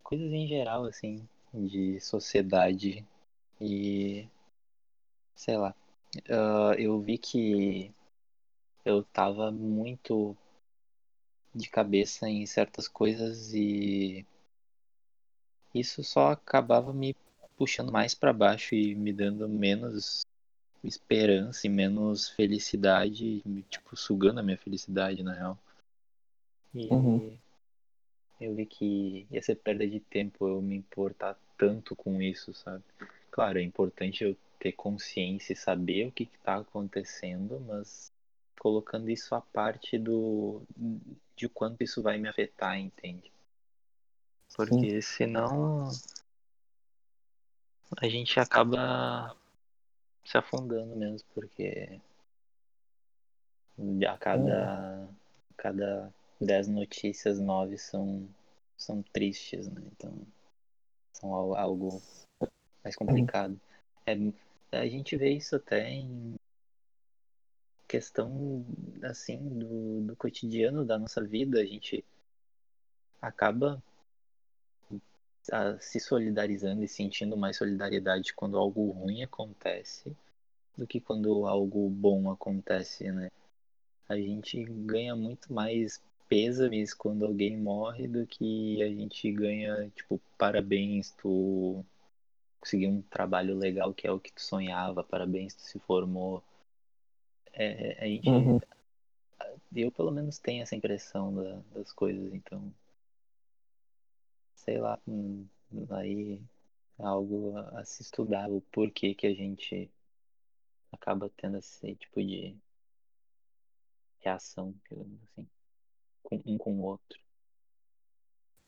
[0.04, 3.06] coisas em geral, assim, de sociedade
[3.60, 4.28] e
[5.36, 5.76] sei lá.
[6.30, 7.92] Uh, eu vi que
[8.84, 10.36] eu tava muito
[11.54, 14.26] de cabeça em certas coisas e
[15.74, 17.16] isso só acabava me
[17.58, 20.26] puxando mais para baixo e me dando menos
[20.84, 25.60] esperança e menos felicidade, tipo, sugando a minha felicidade, na real.
[26.74, 27.38] Uhum.
[28.42, 32.84] Eu vi que ia ser perda de tempo eu me importar tanto com isso, sabe?
[33.30, 38.12] Claro, é importante eu ter consciência e saber o que está acontecendo, mas
[38.60, 40.64] colocando isso à parte do
[41.36, 43.32] de quanto isso vai me afetar, entende?
[44.48, 44.56] Sim.
[44.56, 45.90] Porque senão
[47.98, 49.36] a gente acaba
[50.26, 52.00] se afundando mesmo, porque
[54.08, 58.28] a cada, a cada dez notícias, nove são,
[58.76, 59.82] são tristes, né?
[59.94, 60.14] Então
[61.14, 62.02] são algo
[62.84, 63.60] mais complicado.
[64.06, 64.14] É,
[64.72, 66.36] a gente vê isso até em
[67.88, 68.66] questão
[69.04, 72.04] assim do, do cotidiano da nossa vida, a gente
[73.22, 73.82] acaba
[75.80, 80.16] se solidarizando e sentindo mais solidariedade quando algo ruim acontece
[80.78, 83.30] do que quando algo bom acontece, né?
[84.08, 90.18] A gente ganha muito mais pêsames quando alguém morre do que a gente ganha, tipo,
[90.38, 91.86] parabéns, tu
[92.58, 96.42] conseguiu um trabalho legal que é o que tu sonhava, parabéns, tu se formou.
[97.52, 98.30] É, a gente.
[98.30, 98.60] Uhum.
[99.76, 102.74] Eu pelo menos tenho essa impressão da, das coisas, então.
[104.56, 105.46] Sei lá, hum,
[105.90, 106.42] aí
[106.98, 109.92] é algo a, a se estudar, o porquê que a gente
[110.94, 112.56] acaba tendo esse tipo de
[114.20, 115.46] reação, assim,
[116.32, 117.20] com, um com o outro.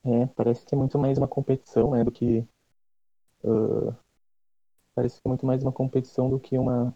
[0.06, 2.46] É, parece que é muito mais uma competição, né, do que
[3.44, 3.96] uh,
[4.96, 6.94] parece que é muito mais uma competição do que uma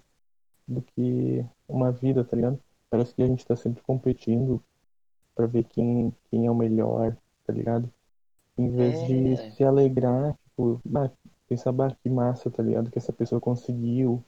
[0.68, 2.62] do que uma vida, tá ligado?
[2.90, 4.62] Parece que a gente tá sempre competindo
[5.36, 7.92] para ver quem quem é o melhor, tá ligado?
[8.58, 11.12] Em vez de É, se alegrar, tipo, ah,
[11.48, 12.92] pensar, bah, que massa, tá ligado?
[12.92, 14.24] Que essa pessoa conseguiu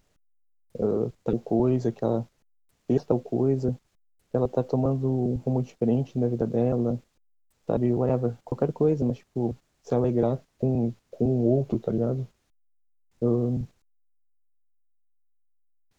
[0.76, 2.28] uh, tal coisa, que ela
[2.88, 3.78] fez tal coisa,
[4.34, 7.02] ela tá tomando um rumo diferente na vida dela,
[7.66, 7.92] sabe?
[7.94, 12.28] Whatever, qualquer coisa, mas, tipo, se alegrar com, com o outro, tá ligado?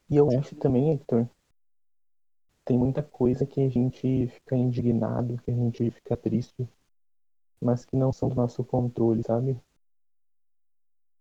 [0.08, 1.28] E eu acho também, Hector,
[2.64, 6.68] tem muita coisa que a gente fica indignado, que a gente fica triste,
[7.60, 9.60] mas que não são do nosso controle, sabe?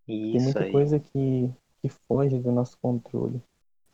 [0.06, 0.72] Tem isso muita aí.
[0.72, 3.42] coisa que, que foge do nosso controle.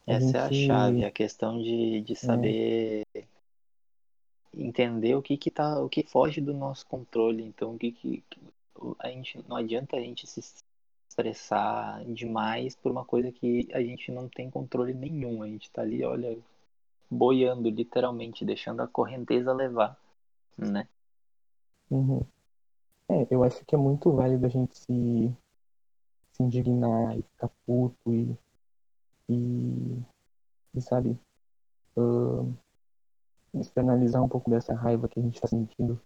[0.08, 0.68] Essa é a gente.
[0.68, 3.04] chave, a questão de, de É, saber
[4.54, 7.44] entender o que que tá, o que foge do nosso controle.
[7.44, 8.24] Então, o que que
[9.00, 10.42] a gente não adianta a gente se
[11.10, 15.44] estressar demais por uma coisa que a gente não tem controle nenhum.
[15.44, 16.38] A gente tá ali, olha,
[17.10, 19.98] boiando literalmente, deixando a correnteza levar,
[20.58, 20.88] né?
[21.90, 22.26] uhum.
[23.10, 25.36] é, eu acho que é muito válido a gente se,
[26.34, 28.36] se indignar e ficar puto e,
[29.30, 30.04] e,
[30.74, 31.20] e sabe,
[31.98, 32.54] uh,
[33.54, 36.02] externalizar um pouco dessa raiva que a gente está sentindo,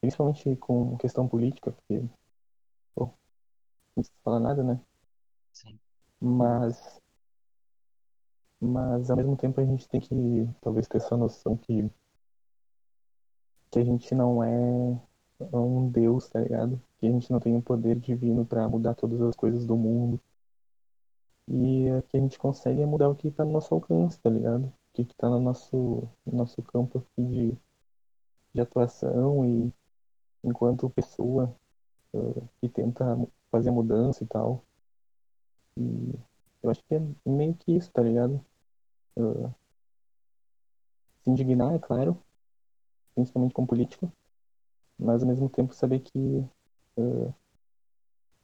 [0.00, 2.04] principalmente com questão política, porque,
[2.94, 3.14] pô, não
[3.94, 4.80] precisa falar nada, né?
[5.52, 5.78] Sim.
[6.20, 7.00] Mas,
[8.60, 11.90] mas ao mesmo tempo a gente tem que talvez ter essa noção que,
[13.70, 15.00] que a gente não é
[15.52, 16.80] um Deus, tá ligado?
[16.98, 20.20] Que a gente não tem um poder divino para mudar todas as coisas do mundo.
[21.48, 24.64] E que a gente consegue mudar o que tá no nosso alcance, tá ligado?
[24.66, 27.58] O que, que tá no nosso, no nosso campo aqui de,
[28.54, 29.72] de atuação e
[30.44, 31.54] enquanto pessoa
[32.12, 33.04] uh, que tenta
[33.50, 34.64] fazer mudança e tal.
[35.76, 36.14] E
[36.62, 38.44] eu acho que é meio que isso, tá ligado?
[39.16, 39.52] Uh,
[41.22, 42.20] se indignar, é claro,
[43.14, 44.12] principalmente com política,
[44.98, 46.18] mas ao mesmo tempo saber que
[46.96, 47.34] uh,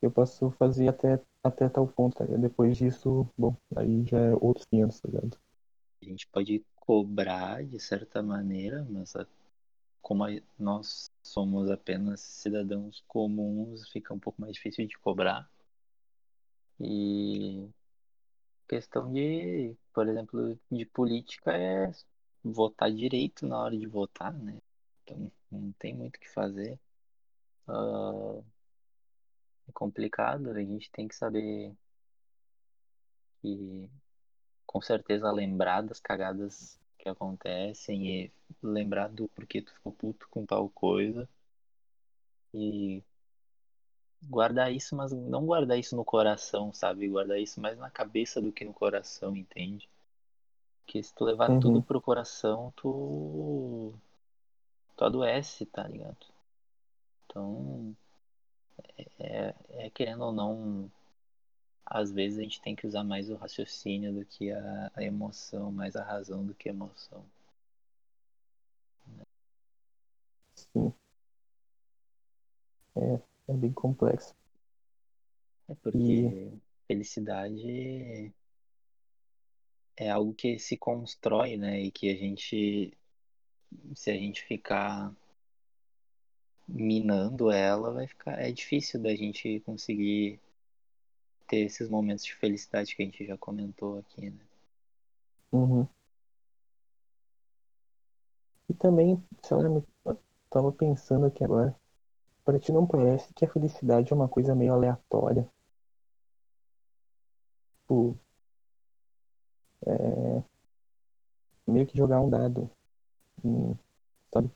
[0.00, 2.24] eu posso fazer até, até tal ponto, tá?
[2.24, 5.38] Depois disso, bom, aí já é outros 500, tá ligado?
[6.03, 9.27] A gente pode cobrar de certa maneira, mas a,
[10.01, 15.48] como a, nós somos apenas cidadãos comuns, fica um pouco mais difícil de cobrar.
[16.81, 17.68] E
[18.68, 21.90] questão de, por exemplo, de política é
[22.44, 24.61] votar direito na hora de votar, né?
[25.03, 26.79] Então não tem muito o que fazer.
[27.66, 28.44] Uh,
[29.68, 31.74] é complicado, a gente tem que saber
[33.42, 33.88] que
[34.66, 40.46] com certeza lembrar das cagadas que acontecem e lembrar do porquê tu ficou puto com
[40.46, 41.28] tal coisa
[42.54, 43.02] e
[44.22, 47.09] guardar isso, mas não guardar isso no coração, sabe?
[47.09, 49.88] Guardar isso mais na cabeça do que no coração, entende?
[50.85, 51.61] Porque se tu levar Uhum.
[51.61, 53.94] tudo pro coração, tu
[54.96, 56.26] tu adoece, tá ligado?
[57.26, 57.96] Então,
[59.19, 60.91] é, é querendo ou não,
[61.85, 65.73] às vezes a gente tem que usar mais o raciocínio do que a, a emoção,
[65.73, 67.25] mais a razão do que a emoção.
[70.55, 70.93] Sim.
[72.97, 74.35] É, é bem complexo.
[75.69, 76.53] É porque
[76.87, 78.33] felicidade
[79.97, 81.81] é algo que se constrói, né?
[81.81, 82.93] E que a gente,
[83.95, 85.14] se a gente ficar
[86.68, 90.38] minando ela, vai ficar, é difícil da gente conseguir
[91.48, 94.40] ter esses momentos de felicidade que a gente já comentou aqui, né?
[95.50, 95.88] Uhum.
[98.68, 99.62] E também, sei lá,
[100.04, 101.74] eu tava pensando aqui agora,
[102.44, 105.48] para ti não parece que a felicidade é uma coisa meio aleatória?
[107.81, 108.18] Tipo,
[109.87, 110.42] é,
[111.66, 112.70] meio que jogar um dado,
[114.33, 114.50] sabe?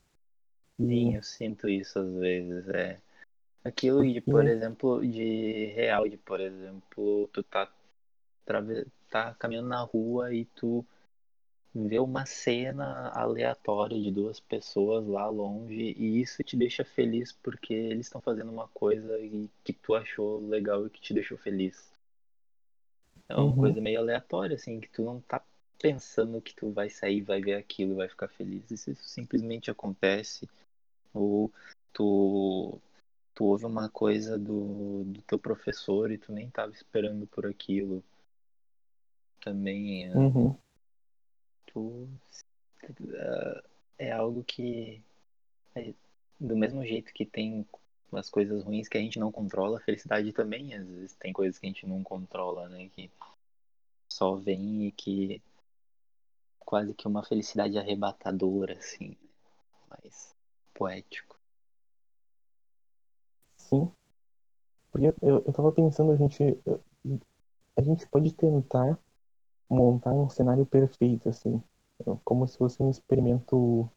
[0.79, 3.01] Sim, eu sinto isso às vezes, é.
[3.63, 7.71] Aquilo de, por exemplo, de real, de, por exemplo, tu tá,
[9.09, 10.85] tá caminhando na rua e tu
[11.75, 17.73] vê uma cena aleatória de duas pessoas lá longe e isso te deixa feliz porque
[17.73, 19.17] eles estão fazendo uma coisa
[19.63, 21.91] que tu achou legal e que te deixou feliz.
[23.27, 25.41] É uma uhum, coisa meio aleatória, assim, que tu não tá
[25.77, 28.71] pensando que tu vai sair, vai ver aquilo e vai ficar feliz.
[28.71, 30.47] Isso simplesmente acontece.
[31.13, 31.51] Ou
[31.91, 32.79] tu,
[33.33, 38.03] tu ouve uma coisa do, do teu professor e tu nem tava esperando por aquilo.
[39.41, 40.55] Também é, uhum,
[41.67, 42.07] tu
[43.97, 45.01] é algo que
[45.75, 45.93] é,
[46.39, 47.65] do mesmo jeito que tem
[48.11, 51.57] as coisas ruins que a gente não controla, a felicidade também, às vezes tem coisas
[51.57, 52.89] que a gente não controla, né?
[52.89, 53.09] Que
[54.07, 55.41] só vem e que
[56.59, 59.17] quase que uma felicidade arrebatadora, assim,
[59.89, 60.33] mais
[60.73, 61.39] poético.
[63.57, 63.91] sim.
[64.91, 66.43] Porque eu, eu tava pensando, a gente,
[67.75, 68.97] a gente pode tentar
[69.69, 71.61] montar um cenário perfeito, assim,
[72.23, 73.89] como se fosse um experimento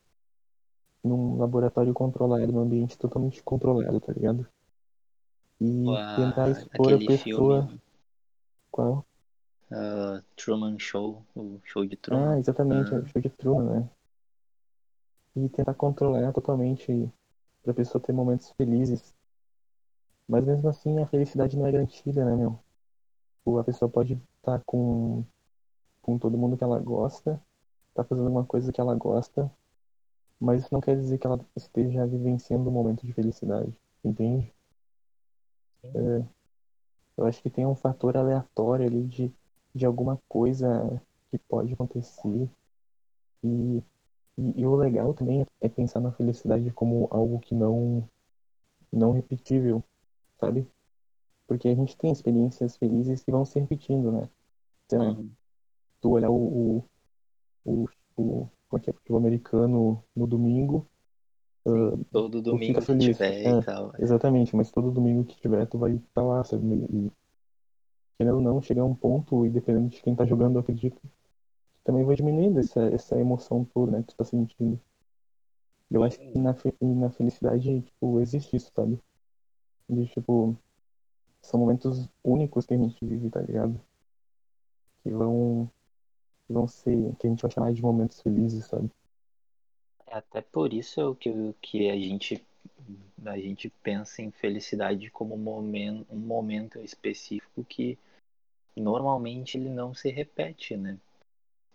[1.04, 4.48] num laboratório controlado, num ambiente totalmente controlado, tá ligado?
[5.60, 5.84] E
[6.16, 7.66] tentar A, expor a pessoa.
[7.66, 7.80] filme
[8.70, 9.06] Qual?
[9.70, 12.38] uh, Truman Show, o show de Ah, Truman.
[12.38, 13.90] exatamente, é o show de Truman, né?
[15.36, 17.12] E tentar controlar totalmente
[17.62, 19.14] pra pessoa ter momentos felizes.
[20.28, 22.58] Mas mesmo assim, a felicidade não é garantida, né, meu?
[23.60, 25.22] A pessoa pode estar com,
[26.02, 27.40] com todo mundo que ela gosta,
[27.94, 29.50] tá fazendo uma coisa que ela gosta,
[30.40, 33.72] mas isso não quer dizer que ela esteja vivenciando um momento de felicidade,
[34.04, 34.52] entende?
[35.84, 36.24] É,
[37.16, 39.32] eu acho que tem um fator aleatório ali de,
[39.74, 42.48] de alguma coisa que pode acontecer.
[43.44, 43.82] E,
[44.38, 48.08] e, e o legal também é pensar na felicidade como algo que não,
[48.92, 49.82] não repetível,
[50.40, 50.66] sabe?
[51.46, 54.28] Porque a gente tem experiências felizes que vão se repetindo, né?
[54.88, 55.30] Sei lá, Uhum.
[56.00, 56.84] tu olhar o,
[57.64, 57.84] o,
[58.16, 60.86] o, como é que é, futebol americano no domingo,
[61.66, 63.92] Sim, todo domingo que tiver e É, tal.
[63.96, 64.02] é.
[64.02, 66.64] exatamente, mas todo domingo que tiver, tu vai estar lá, sabe?
[66.74, 67.10] E,
[68.18, 71.00] querendo ou não, chegar a um ponto, e dependendo de quem tá jogando, eu acredito,
[71.86, 74.78] também vai diminuindo essa, essa emoção toda, né, que tu tá sentindo.
[75.88, 78.98] Eu acho que na, na felicidade, tipo, existe isso, sabe?
[79.88, 80.56] De, tipo,
[81.40, 83.80] são momentos únicos que a gente vive, tá ligado?
[85.04, 85.70] Que vão,
[86.44, 88.90] que vão ser, que a gente vai chamar de momentos felizes, sabe?
[90.08, 92.44] É até por isso que, que a gente
[93.24, 97.98] a gente pensa em felicidade como um momento, um momento específico que
[98.76, 100.98] normalmente ele não se repete, né?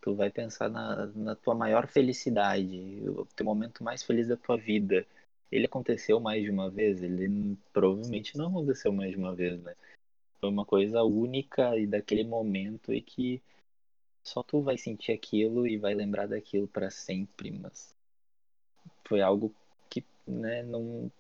[0.02, 4.58] Tu vai pensar na, na tua maior felicidade, o teu momento mais feliz da tua
[4.58, 5.06] vida.
[5.52, 7.04] Ele aconteceu mais de uma vez?
[7.04, 9.76] Ele provavelmente não aconteceu mais de uma vez, né?
[10.40, 13.42] Foi uma coisa única e daquele momento e que
[14.24, 17.94] só tu vai sentir aquilo e vai lembrar daquilo para sempre, mas
[19.08, 19.54] foi algo
[19.90, 21.12] que, né, não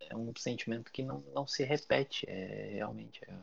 [0.00, 3.34] é um sentimento que não, não se repete, é realmente é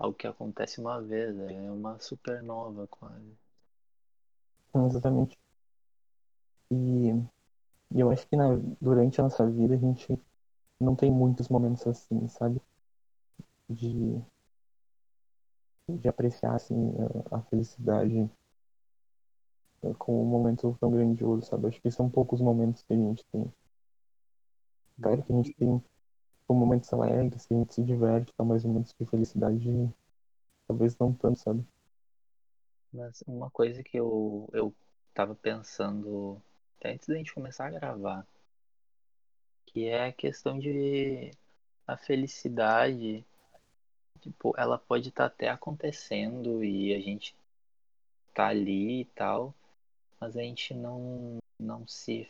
[0.00, 3.36] algo que acontece uma vez, é uma supernova quase.
[4.74, 5.38] Exatamente.
[6.70, 7.10] E,
[7.94, 8.46] e eu acho que na,
[8.80, 10.18] durante a nossa vida a gente
[10.80, 12.62] não tem muitos momentos assim, sabe?
[13.68, 14.18] De,
[15.86, 16.94] de apreciar, assim,
[17.30, 18.30] a, a felicidade
[19.82, 21.66] é, com um momento tão grandioso, sabe?
[21.66, 23.52] Acho que são poucos momentos que a gente tem.
[24.98, 25.82] Claro que a gente tem
[26.50, 28.44] tipo, momentos alegres, que a gente se diverte, tá?
[28.44, 29.94] mas momentos de felicidade
[30.66, 31.64] talvez não tanto, sabe?
[32.92, 34.74] Mas uma coisa que eu, eu
[35.14, 36.42] tava pensando
[36.78, 38.26] até antes da gente começar a gravar,
[39.66, 41.30] que é a questão de
[41.86, 43.24] a felicidade,
[44.20, 47.34] tipo, ela pode estar até acontecendo e a gente
[48.34, 49.54] tá ali e tal,
[50.20, 52.26] mas a gente não não se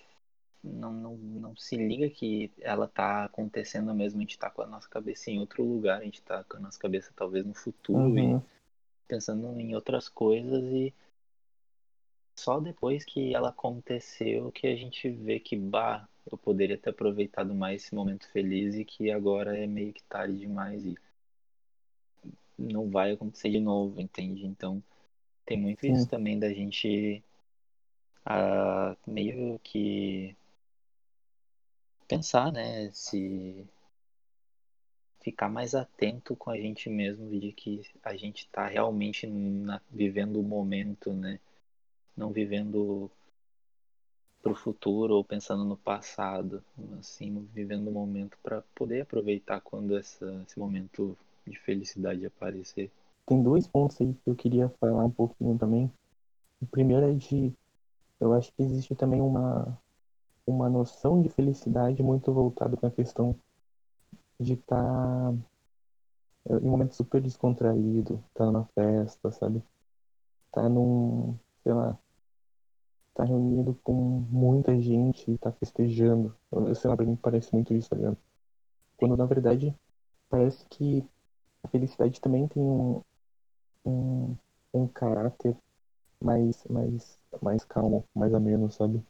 [0.63, 4.67] não, não, não se liga que ela tá acontecendo mesmo, a gente tá com a
[4.67, 8.19] nossa cabeça em outro lugar, a gente tá com a nossa cabeça talvez no futuro
[8.19, 8.43] e Uhum.
[9.09, 10.95] pensando em outras coisas e
[12.37, 17.55] só depois que ela aconteceu que a gente vê que, bah, eu poderia ter aproveitado
[17.55, 20.97] mais esse momento feliz e que agora é meio que tarde demais e
[22.59, 24.47] não vai acontecer de novo, entende?
[24.47, 24.83] Então
[25.47, 27.23] tem muito isso Sim, também da gente
[28.25, 30.37] ah, meio que
[32.11, 32.91] pensar, né?
[32.93, 33.65] Se
[35.21, 40.41] ficar mais atento com a gente mesmo de que a gente está realmente na, vivendo
[40.41, 41.39] o momento, né?
[42.17, 43.09] Não vivendo
[44.43, 46.65] para o futuro ou pensando no passado,
[46.99, 52.91] assim, vivendo o momento para poder aproveitar quando essa, esse momento de felicidade aparecer.
[53.27, 55.93] tem dois pontos aí que eu queria falar um pouquinho também.
[56.61, 57.53] O primeiro é de,
[58.19, 59.79] eu acho que existe também uma,
[60.51, 63.35] uma noção de felicidade muito voltada para a questão
[64.39, 65.35] de estar tá
[66.49, 69.63] em um momento super descontraído, tá numa festa, sabe?
[70.53, 71.99] Tá num, sei lá,
[73.15, 76.35] tá reunido com muita gente e tá festejando.
[76.75, 78.17] Sei lá, pra mim parece muito isso, tá ligado?
[78.97, 79.75] Quando na verdade
[80.29, 81.05] parece que
[81.63, 83.03] a felicidade também tem um,
[83.85, 84.37] um,
[84.73, 85.57] um caráter
[86.21, 89.03] mais, mais, mais calmo, mais ameno, sabe?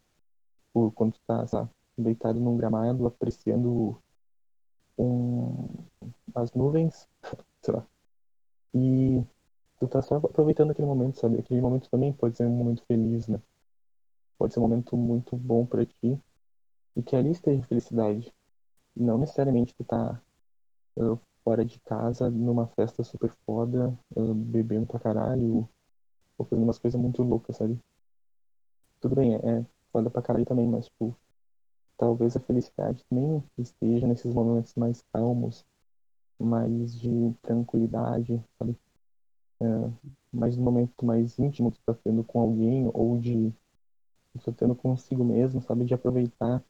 [0.73, 4.01] Por quando tu tá, deitado num gramado, apreciando
[4.97, 5.85] um,
[6.35, 7.07] as nuvens,
[7.61, 7.85] sei lá,
[8.73, 9.23] e
[9.79, 11.39] tu tá só aproveitando aquele momento, sabe?
[11.39, 13.41] Aquele momento também pode ser um momento feliz, né?
[14.37, 16.19] Pode ser um momento muito bom para ti
[16.95, 18.33] e que ali esteja felicidade.
[18.95, 20.21] Não necessariamente tu tá
[20.97, 25.67] uh, fora de casa, numa festa super foda, uh, bebendo pra caralho,
[26.37, 27.79] ou fazendo umas coisas muito loucas, sabe?
[28.99, 31.15] Tudo bem, é, é foda pra caralho também, mas, tipo,
[31.97, 35.65] talvez a felicidade também esteja nesses momentos mais calmos,
[36.39, 38.75] mais de tranquilidade, sabe?
[39.61, 39.65] É,
[40.33, 43.53] mais no momento mais íntimo que tu tá tendo com alguém, ou de
[44.39, 45.85] tu tá tendo consigo mesmo, sabe?
[45.85, 46.63] De aproveitar,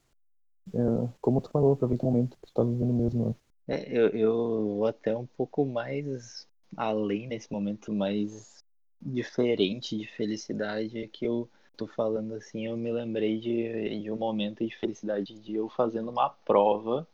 [0.74, 0.80] é,
[1.22, 3.36] como tu falou, aproveitar o momento que tu tá vivendo mesmo, né?
[3.68, 6.46] É, eu, eu vou até um pouco mais
[6.76, 8.64] além nesse momento mais
[9.02, 14.66] diferente de felicidade que eu tô falando assim, eu me lembrei de, de um momento
[14.66, 17.08] de felicidade de eu fazendo uma prova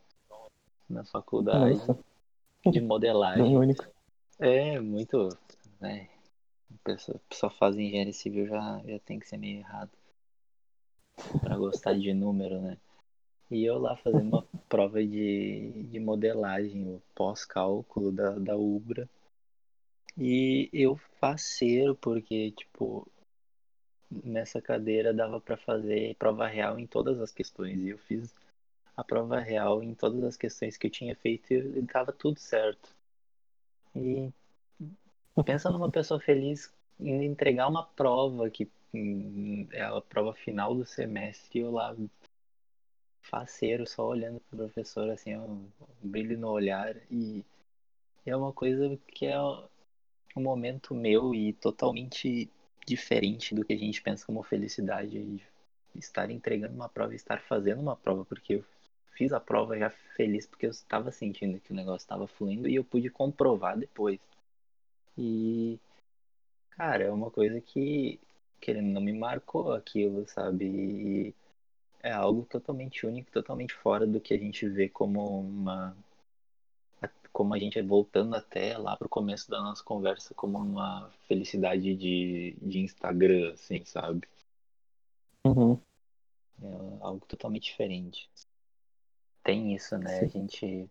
[0.89, 1.99] na faculdade Nossa,
[2.65, 3.57] de não modelagem.
[3.57, 3.85] único.
[4.39, 5.29] É muito,
[5.79, 6.09] né?
[6.83, 9.91] Pessoa, pessoa faz engenharia civil já, já tem que ser meio errado
[11.41, 12.77] para gostar de número, né?
[13.49, 19.09] E eu lá fazendo uma prova de, de modelagem, o pós-cálculo da, da Ubra.
[20.17, 23.07] E eu faceiro, porque, tipo,
[24.09, 27.79] nessa cadeira dava para fazer prova real em todas as questões.
[27.79, 28.33] E eu fiz
[28.95, 32.95] a prova real em todas as questões que eu tinha feito e tava tudo certo.
[33.95, 34.31] E
[35.45, 40.85] pensa numa pessoa feliz em entregar uma prova que hum, é a prova final do
[40.85, 41.95] semestre e eu lá
[43.21, 45.69] faceiro, só olhando pro professor assim, um
[46.01, 47.43] brilho no olhar e
[48.25, 52.49] é uma coisa que é um momento meu e totalmente
[52.87, 55.43] diferente do que a gente pensa como felicidade
[55.93, 58.65] estar entregando uma prova e estar fazendo uma prova, porque eu
[59.11, 62.75] fiz a prova já feliz porque eu estava sentindo que o negócio estava fluindo e
[62.75, 64.19] eu pude comprovar depois.
[65.17, 65.79] E
[66.71, 68.19] cara, é uma coisa que
[68.61, 70.65] querendo não me marcou aquilo, sabe?
[70.65, 71.35] E
[72.01, 75.95] é algo totalmente único, totalmente fora do que a gente vê como uma
[77.37, 81.95] como a gente é voltando até lá pro começo da nossa conversa como uma felicidade
[81.95, 84.27] de, de Instagram, assim, sabe?
[85.45, 85.79] Uhum.
[86.59, 88.27] É algo totalmente diferente.
[89.43, 90.17] Tem isso, né?
[90.21, 90.25] Sim.
[90.25, 90.89] A gente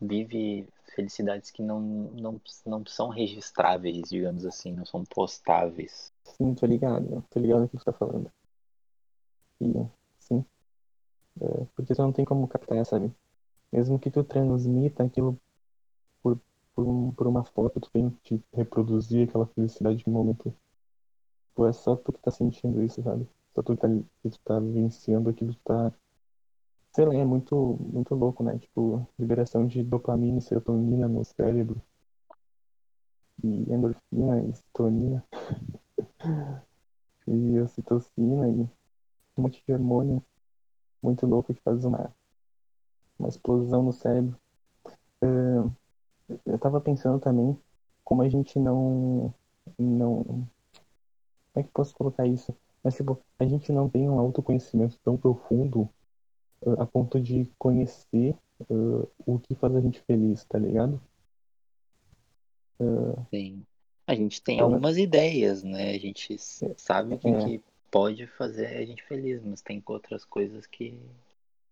[0.00, 6.12] vive felicidades que não, não, não são registráveis, digamos assim, não são postáveis.
[6.22, 7.24] Sim, tô ligado.
[7.30, 8.30] Tô ligado no que você tá falando.
[9.60, 9.72] E,
[10.20, 10.44] sim.
[11.40, 13.12] É, porque tu não tem como captar, sabe?
[13.72, 15.36] Mesmo que tu transmita aquilo
[16.74, 20.54] por, um, por uma foto, tu tem que reproduzir aquela felicidade no momento.
[21.54, 23.28] Pô, é só tu que tá sentindo isso, sabe?
[23.54, 25.92] Só tu que tá, que tu tá vivenciando aquilo que tá.
[26.92, 28.58] Sei lá, é muito, muito louco, né?
[28.58, 31.80] Tipo, liberação de dopamina e serotonina no cérebro.
[33.42, 35.24] E endorfina e citonina.
[37.26, 38.60] e ocitocina e
[39.36, 40.22] um monte de hormônio
[41.02, 42.14] muito louco que faz uma,
[43.18, 44.38] uma explosão no cérebro.
[45.22, 45.70] Uh,
[46.46, 47.58] eu tava pensando também
[48.04, 49.32] como a gente não.
[49.78, 50.48] não como
[51.56, 52.54] é que posso colocar isso?
[52.82, 55.88] Mas, tipo, a gente não tem um autoconhecimento tão profundo
[56.62, 58.36] uh, a ponto de conhecer
[58.68, 61.00] uh, o que faz a gente feliz, tá ligado?
[62.78, 63.64] Uh, Sim.
[64.06, 65.92] A gente tem algumas ideias, né?
[65.92, 66.36] A gente
[66.76, 67.44] sabe o que, é.
[67.44, 71.00] que pode fazer a gente feliz, mas tem outras coisas que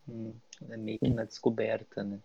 [0.08, 0.32] hum,
[0.70, 2.18] é meio que na descoberta, né?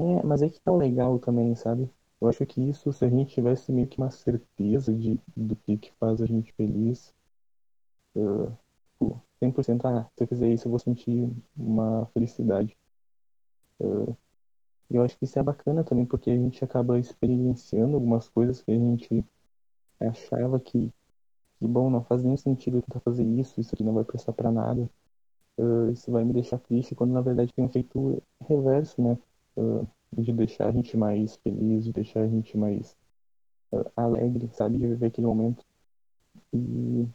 [0.00, 1.90] É, mas é que tá legal também, sabe?
[2.20, 5.76] Eu acho que isso, se a gente tivesse meio que uma certeza de, do que,
[5.76, 7.14] que faz a gente feliz,
[8.14, 8.56] uh,
[9.42, 12.76] 100%, ah, se eu fizer isso eu vou sentir uma felicidade.
[13.78, 14.16] Uh,
[14.90, 18.70] eu acho que isso é bacana também, porque a gente acaba experienciando algumas coisas que
[18.72, 19.24] a gente
[20.00, 20.92] achava que,
[21.58, 24.50] que bom, não faz nenhum sentido tentar fazer isso, isso aqui não vai prestar para
[24.52, 24.90] nada.
[25.58, 29.18] Uh, isso vai me deixar triste, quando na verdade tem um efeito reverso, né?
[29.56, 32.96] Uh, de deixar a gente mais feliz, de deixar a gente mais
[33.72, 34.78] uh, alegre, sabe?
[34.78, 35.64] De viver aquele momento.
[36.52, 37.06] E,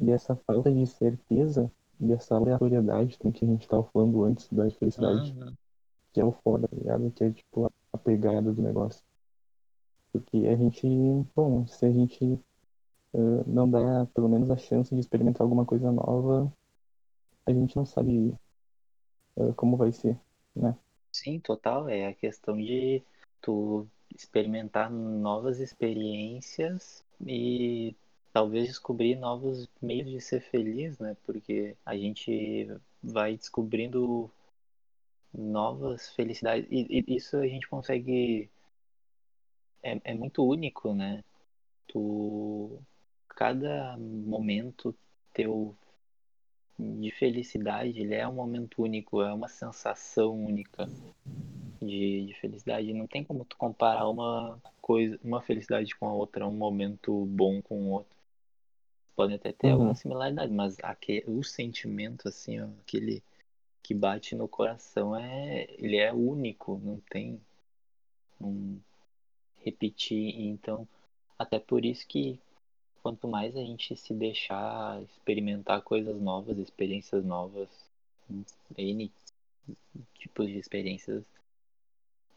[0.00, 4.48] e essa falta de certeza e essa aleatoriedade também que a gente estava falando antes
[4.52, 5.34] da felicidade,
[6.12, 7.10] que é o foda, tá ligado?
[7.12, 9.02] Que é tipo a pegada do negócio.
[10.12, 10.86] Porque a gente,
[11.34, 12.24] bom, se a gente
[13.12, 16.52] uh, não dá pelo menos a chance de experimentar alguma coisa nova,
[17.46, 18.34] a gente não sabe
[19.54, 20.18] como vai ser,
[20.54, 20.74] né?
[21.16, 21.88] Sim, total.
[21.88, 23.02] É a questão de
[23.40, 27.94] tu experimentar novas experiências e
[28.32, 31.16] talvez descobrir novos meios de ser feliz, né?
[31.24, 32.68] Porque a gente
[33.02, 34.30] vai descobrindo
[35.32, 38.50] novas felicidades e, e isso a gente consegue
[39.82, 41.22] é, é muito único, né?
[41.88, 42.78] Tu
[43.30, 44.94] cada momento
[45.34, 45.76] teu
[46.78, 50.88] de felicidade, ele é um momento único, é uma sensação única
[51.80, 52.92] de, de, felicidade.
[52.92, 57.62] Não tem como tu comparar uma coisa, uma felicidade com a outra, um momento bom
[57.62, 58.14] com o outro.
[59.14, 59.72] Podem até ter Uhum.
[59.72, 63.22] alguma similaridade, mas aquele, o sentimento, assim, ó, aquele
[63.82, 67.40] que bate no coração, é, ele é único, não tem
[68.40, 68.78] um
[69.64, 70.38] repetir.
[70.38, 70.86] Então,
[71.38, 72.38] até por isso que
[73.06, 77.68] quanto mais a gente se deixar experimentar coisas novas, experiências novas,
[78.76, 79.12] N
[80.14, 81.22] tipos de experiências,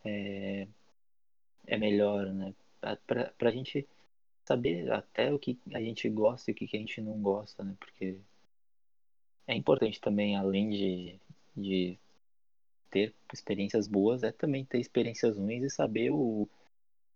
[0.06, 0.68] é,
[1.66, 2.54] é melhor, né?
[3.08, 3.88] Pra, pra gente
[4.46, 7.76] saber até o que a gente gosta e o que a gente não gosta, né?
[7.80, 8.20] Porque
[9.48, 11.20] é importante também, além de,
[11.58, 11.98] de
[12.92, 16.48] ter experiências boas, é também ter experiências ruins e saber o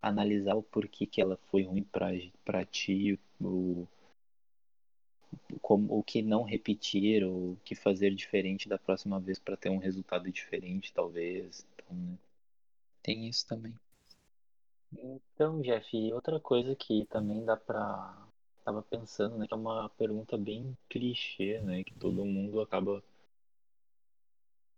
[0.03, 2.09] analisar o porquê que ela foi ruim pra,
[2.43, 3.17] pra ti,
[3.49, 3.87] o,
[5.61, 9.69] como, o que não repetir, ou o que fazer diferente da próxima vez para ter
[9.69, 11.65] um resultado diferente, talvez.
[11.75, 12.17] Então, né?
[13.01, 13.73] Tem isso também.
[14.97, 18.27] Então, Jeff, outra coisa que também dá pra.
[18.63, 19.47] Tava pensando, né?
[19.47, 21.83] Que é uma pergunta bem clichê, né?
[21.83, 23.03] Que todo mundo acaba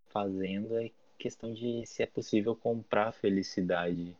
[0.06, 4.16] fazendo é questão de se é possível comprar felicidade.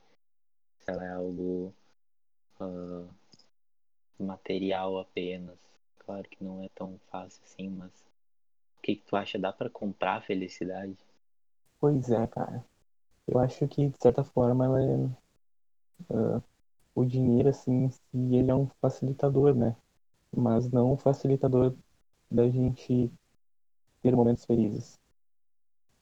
[0.80, 1.74] Se ela é algo
[2.60, 3.08] uh,
[4.24, 5.58] material apenas.
[5.98, 7.90] Claro que não é tão fácil assim, mas
[8.78, 9.38] o que, que tu acha?
[9.38, 10.96] Dá para comprar felicidade?
[11.80, 12.64] Pois é, cara.
[13.26, 14.96] Eu acho que, de certa forma, ela é.
[16.08, 16.42] Uh,
[16.94, 19.76] o dinheiro, assim, se ele é um facilitador, né?
[20.34, 21.74] Mas não um facilitador
[22.30, 23.10] da gente
[24.02, 24.98] ter momentos felizes.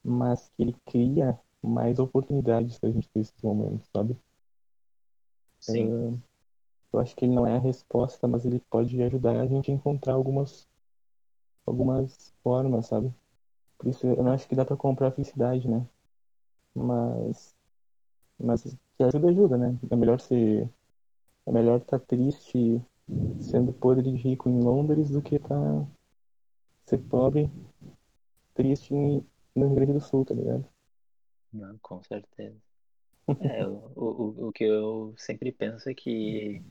[0.03, 4.17] Mas que ele cria mais oportunidades pra gente ter esses momentos, sabe?
[5.59, 5.89] Sim.
[5.89, 6.23] Uh,
[6.95, 9.75] eu acho que ele não é a resposta, mas ele pode ajudar a gente a
[9.75, 10.69] encontrar algumas
[11.67, 13.13] algumas formas, sabe?
[13.79, 15.87] Por isso eu não acho que dá pra comprar felicidade, né?
[16.75, 17.55] Mas
[18.39, 18.63] mas
[18.97, 19.79] que ajuda ajuda, né?
[19.91, 20.71] É melhor ser
[21.47, 22.83] é melhor estar tá triste
[23.41, 25.87] sendo podre de rico em Londres do que tá
[26.87, 27.51] ser pobre
[28.55, 30.65] triste no Rio Grande do Sul, tá ligado?
[31.53, 32.64] Não, com certeza.
[33.41, 36.63] É, o, o, o que eu sempre penso é que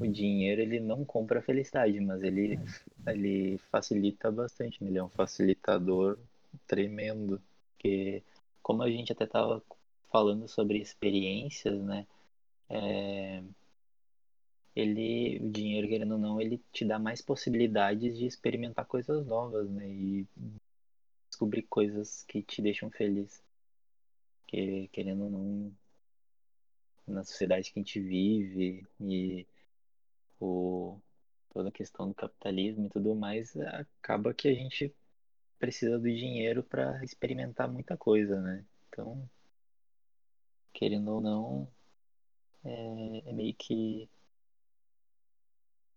[0.00, 2.58] o dinheiro ele não compra felicidade, mas ele,
[3.06, 4.90] ele facilita bastante, né?
[4.90, 6.18] ele é um facilitador
[6.66, 7.40] tremendo.
[7.74, 8.22] Porque
[8.62, 9.62] como a gente até estava
[10.10, 12.06] falando sobre experiências, né?
[12.68, 13.42] É,
[14.74, 19.68] ele, o dinheiro, querendo ou não, ele te dá mais possibilidades de experimentar coisas novas,
[19.70, 19.88] né?
[19.88, 20.26] E
[21.28, 23.42] descobrir coisas que te deixam feliz.
[24.46, 25.72] Que, querendo ou não,
[27.10, 29.46] na sociedade que a gente vive e
[30.40, 30.98] o,
[31.52, 34.94] toda a questão do capitalismo e tudo mais, acaba que a gente
[35.58, 38.64] precisa do dinheiro para experimentar muita coisa, né?
[38.88, 39.28] Então,
[40.72, 41.68] querendo ou não,
[42.64, 44.08] é, é meio que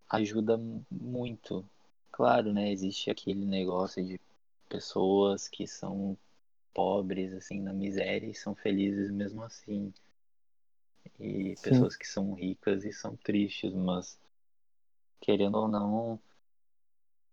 [0.09, 0.57] ajuda
[0.91, 1.67] muito.
[2.11, 2.71] Claro, né?
[2.71, 4.19] Existe aquele negócio de
[4.69, 6.17] pessoas que são
[6.73, 9.93] pobres, assim, na miséria e são felizes mesmo assim.
[11.19, 11.61] E Sim.
[11.61, 14.19] pessoas que são ricas e são tristes, mas
[15.19, 16.19] querendo ou não,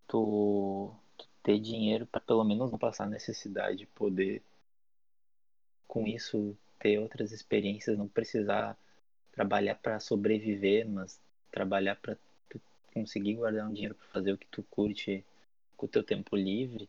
[0.07, 4.43] tu, tu ter dinheiro para pelo menos não passar necessidade, poder
[5.87, 8.77] com isso ter outras experiências, não precisar
[9.33, 12.17] trabalhar para sobreviver, mas trabalhar para
[12.93, 15.25] conseguir guardar um dinheiro para fazer o que tu curte
[15.77, 16.89] com o teu tempo livre,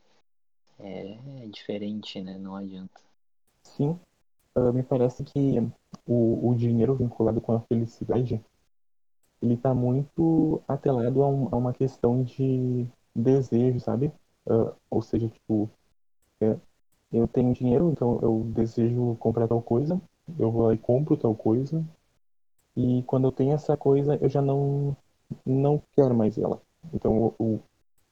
[0.79, 2.38] é, é diferente, né?
[2.38, 3.01] Não adianta.
[3.63, 3.99] Sim,
[4.55, 5.59] uh, me parece que
[6.05, 8.41] o, o dinheiro vinculado com a felicidade
[9.41, 14.11] ele está muito atrelado a, um, a, uma questão de desejo, sabe?
[14.45, 15.69] Uh, ou seja, tipo,
[16.41, 16.57] é,
[17.11, 19.99] eu tenho dinheiro, então eu desejo comprar tal coisa,
[20.39, 21.83] eu vou lá e compro tal coisa,
[22.75, 24.95] e quando eu tenho essa coisa, eu já não,
[25.45, 26.61] não quero mais ela.
[26.93, 27.61] Então eu,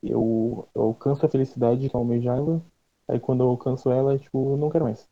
[0.03, 2.61] eu, eu alcanço a felicidade que eu almejava,
[3.07, 5.07] aí quando eu alcanço ela, tipo, eu não quero mais.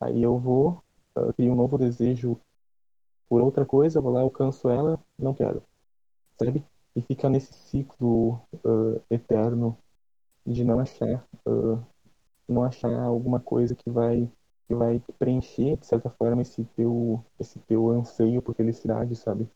[0.00, 0.82] Aí eu vou,
[1.16, 2.38] uh, crio um novo desejo
[3.28, 5.62] por outra coisa, vou lá, alcanço ela, não quero.
[6.38, 6.64] Sabe?
[6.94, 9.76] E fica nesse ciclo uh, eterno
[10.46, 11.82] de não achar, uh,
[12.48, 14.30] não achar alguma coisa que vai
[14.68, 19.48] que vai preencher de certa forma esse teu esse teu anseio por felicidade, sabe?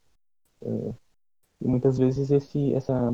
[0.63, 0.95] Uh,
[1.61, 3.13] e muitas vezes esse essa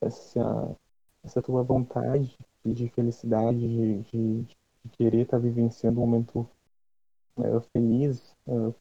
[0.00, 0.76] essa
[1.24, 6.48] essa tua vontade de felicidade, de, de, de querer estar tá vivenciando um momento
[7.72, 8.34] feliz,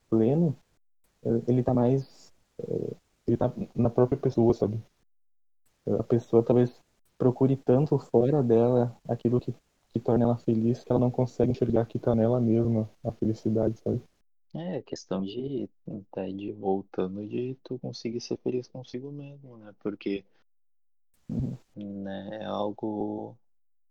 [0.10, 0.56] pleno,
[1.48, 2.34] ele tá mais.
[3.28, 4.82] Ele tá na própria pessoa, sabe?
[6.00, 6.80] A pessoa talvez
[7.18, 9.54] procure tanto fora dela aquilo que,
[9.92, 13.80] que torna ela feliz que ela não consegue enxergar que tá nela mesma a felicidade,
[13.80, 14.02] sabe?
[14.54, 15.70] É questão de,
[16.12, 19.74] tá de voltando de tu conseguir ser feliz consigo mesmo, né?
[19.80, 20.24] Porque
[21.30, 21.58] uhum.
[21.76, 23.36] né, é algo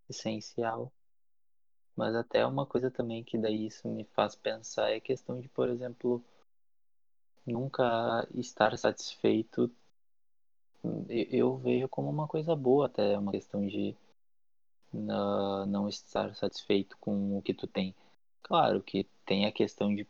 [0.09, 0.91] essencial.
[1.97, 5.49] Mas até uma coisa também que daí isso me faz pensar é a questão de,
[5.49, 6.23] por exemplo,
[7.47, 9.71] nunca estar satisfeito,
[11.09, 13.95] eu vejo como uma coisa boa até, uma questão de
[14.93, 17.95] não estar satisfeito com o que tu tem.
[18.43, 20.07] Claro que tem a questão de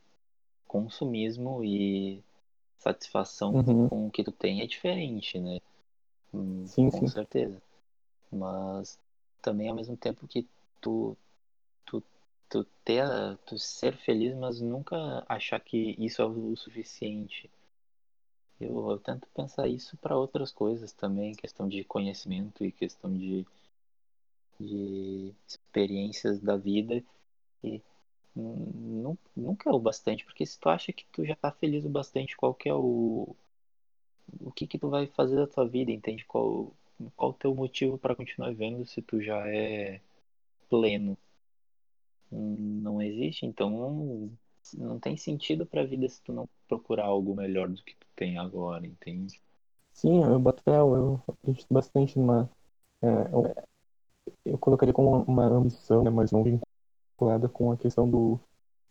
[0.67, 2.23] consumismo e
[2.79, 3.89] satisfação uhum.
[3.89, 5.61] com o que tu tem é diferente, né?
[6.33, 7.09] Hum, sim, com sim.
[7.09, 7.63] certeza.
[8.31, 8.99] Mas
[9.41, 10.47] também ao mesmo tempo que
[10.81, 11.17] tu
[11.87, 12.03] tu,
[12.49, 13.07] tu ter
[13.47, 17.51] tu ser feliz, mas nunca achar que isso é o suficiente
[18.59, 23.47] Eu, eu tento pensar isso para outras coisas também, questão de conhecimento e questão de,
[24.59, 27.03] de experiências da vida.
[27.65, 27.83] E
[29.37, 32.37] nunca é o bastante, porque se tu acha que tu já tá feliz o bastante,
[32.37, 33.37] qual que é o.
[34.41, 36.25] O que que tu vai fazer da tua vida, entende?
[36.27, 36.73] Qual,
[37.17, 40.01] qual o teu motivo para continuar vivendo se tu já é
[40.71, 41.19] pleno?
[42.31, 44.31] Não existe, então não,
[44.75, 48.39] não tem sentido pra vida se tu não procurar algo melhor do que tu tem
[48.39, 49.41] agora, entende?
[49.93, 52.51] Sim, eu boto fé, eu, eu acredito bastante numa.
[53.01, 53.55] É, eu,
[54.45, 58.41] eu colocaria como uma ambição, né, mas não vinculada com a questão do,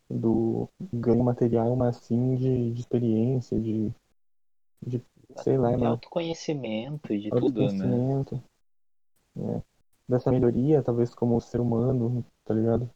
[0.09, 3.91] do ganho material, mas sim de, de experiência, de,
[4.85, 5.01] de
[5.37, 7.67] sei lá, De mano, autoconhecimento e de tudo, né?
[7.69, 8.43] autoconhecimento,
[9.35, 9.61] né,
[10.07, 12.89] dessa melhoria, talvez como ser humano, tá ligado?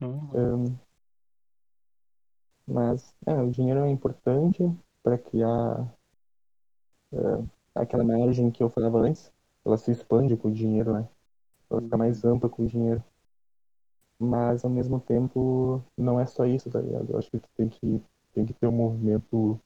[0.00, 0.30] Uhum.
[0.34, 0.78] Um,
[2.66, 4.62] mas é, o dinheiro é importante
[5.02, 5.82] para criar
[7.12, 9.32] uh, aquela margem que eu falava antes,
[9.64, 11.08] ela se expande com o dinheiro, né?
[11.70, 13.02] Ela fica mais ampla com o dinheiro.
[14.18, 17.10] Mas ao mesmo tempo não é só isso, tá ligado?
[17.10, 18.02] Eu acho que tu tem que,
[18.34, 19.58] tem que ter um movimento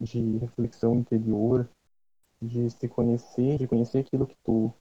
[0.00, 1.68] de reflexão interior,
[2.40, 4.72] de se conhecer, de conhecer aquilo que tu,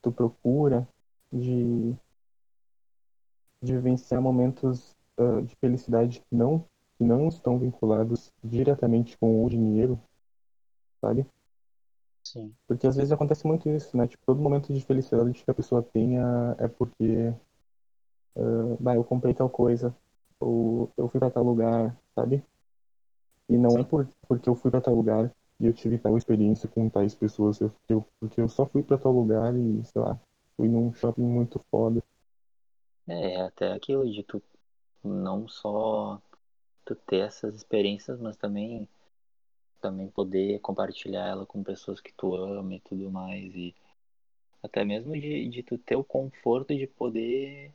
[0.00, 0.88] tu procura,
[1.30, 1.94] de,
[3.62, 6.60] de vivenciar momentos uh, de felicidade que não,
[6.96, 10.00] que não estão vinculados diretamente com o dinheiro,
[11.00, 11.26] sabe?
[12.24, 12.54] Sim.
[12.66, 14.06] Porque às vezes acontece muito isso, né?
[14.06, 17.32] Tipo, todo momento de felicidade que a pessoa tenha é porque
[18.36, 19.94] uh, bah, eu comprei tal coisa,
[20.40, 22.44] ou eu fui pra tal lugar, sabe?
[23.48, 23.84] E não é Sim.
[23.84, 27.60] por, porque eu fui pra tal lugar e eu tive tal experiência com tais pessoas,
[27.60, 30.18] eu, eu, porque eu só fui pra tal lugar e, sei lá,
[30.56, 32.02] fui num shopping muito foda.
[33.08, 34.42] É, até aquilo de tu
[35.02, 36.20] não só
[36.84, 38.88] tu ter essas experiências, mas também
[39.80, 43.74] também poder compartilhar ela com pessoas que tu ama e tudo mais e
[44.62, 47.72] até mesmo de, de tu ter o conforto de poder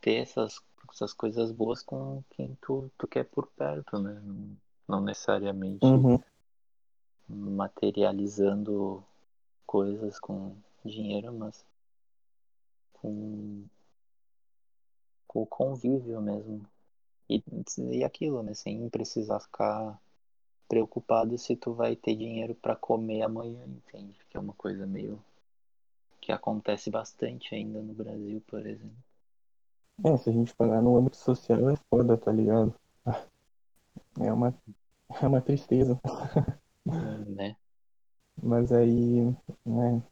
[0.00, 0.60] ter essas,
[0.92, 4.20] essas coisas boas com quem tu, tu quer por perto, né?
[4.88, 6.20] Não, necessariamente Uhum.
[7.28, 9.04] materializando
[9.66, 11.64] coisas com dinheiro, mas
[13.00, 13.64] com,
[15.26, 16.64] com o convívio mesmo.
[17.28, 17.42] E,
[17.92, 18.54] e aquilo, né?
[18.54, 20.00] Sem precisar ficar
[20.68, 24.18] preocupado se tu vai ter dinheiro para comer amanhã, entende?
[24.28, 25.22] Que é uma coisa meio
[26.20, 28.96] que acontece bastante ainda no Brasil, por exemplo.
[30.04, 32.74] É, se a gente falar no âmbito social é foda, tá ligado?
[34.18, 34.54] É uma,
[35.22, 35.98] é uma tristeza.
[37.26, 37.56] Né?
[38.42, 40.02] Mas aí, né?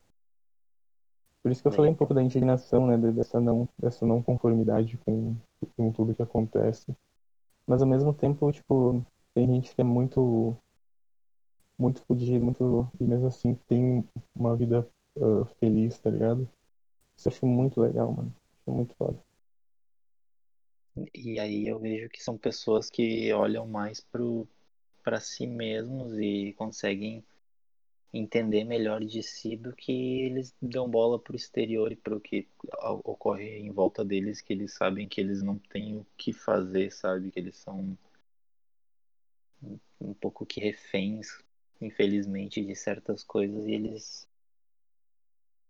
[1.48, 2.98] Por isso que eu falei um pouco da indignação, né?
[3.10, 5.34] Dessa não, dessa não conformidade com,
[5.74, 6.94] com tudo que acontece.
[7.66, 10.54] Mas ao mesmo tempo, tipo, tem gente que é muito,
[11.78, 14.86] muito fodido, muito, e mesmo assim tem uma vida
[15.16, 16.46] uh, feliz, tá ligado?
[17.16, 18.30] Isso eu acho muito legal, mano.
[18.60, 19.18] Acho muito foda.
[21.14, 24.46] e aí eu vejo que são pessoas que olham mais pro
[25.02, 27.24] para si mesmos e conseguem
[28.12, 29.92] entender melhor de si do que
[30.22, 32.48] eles dão bola pro exterior e pro que
[33.04, 37.30] ocorre em volta deles, que eles sabem que eles não têm o que fazer, sabe?
[37.30, 37.96] Que eles são
[40.00, 41.42] um pouco que reféns,
[41.80, 44.26] infelizmente, de certas coisas e eles,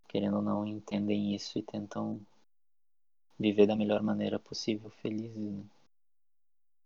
[0.07, 2.21] querendo ou não, entendem isso e tentam
[3.37, 5.35] viver da melhor maneira possível, felizes.
[5.35, 5.63] Né?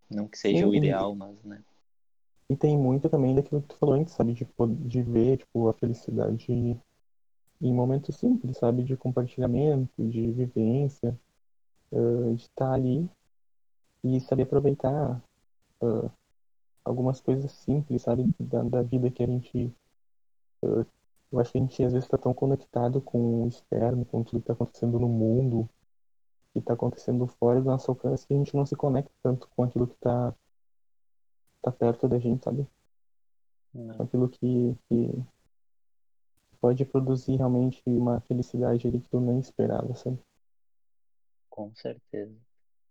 [0.09, 1.63] Não que seja Sim, o ideal, mas, né?
[2.49, 4.33] E tem muito também daquilo que tu falou antes, sabe?
[4.33, 4.47] De,
[4.87, 6.79] de ver, tipo, a felicidade
[7.61, 8.83] em momentos simples, sabe?
[8.83, 11.17] De compartilhamento, de vivência,
[11.91, 13.09] uh, de estar ali
[14.03, 15.21] e saber aproveitar
[15.81, 16.11] uh,
[16.83, 18.29] algumas coisas simples, sabe?
[18.39, 19.73] Da, da vida que a gente.
[20.61, 20.85] Uh,
[21.31, 24.39] eu acho que a gente às vezes está tão conectado com o externo, com tudo
[24.39, 25.67] que está acontecendo no mundo,
[26.53, 29.63] que está acontecendo fora do nosso alcance, que a gente não se conecta tanto com
[29.63, 30.35] aquilo que está
[31.63, 32.67] tá perto da gente, sabe?
[33.73, 35.09] Com aquilo que, que
[36.61, 40.19] pode produzir realmente uma felicidade ali que tu nem esperava, sabe?
[41.53, 42.35] com certeza.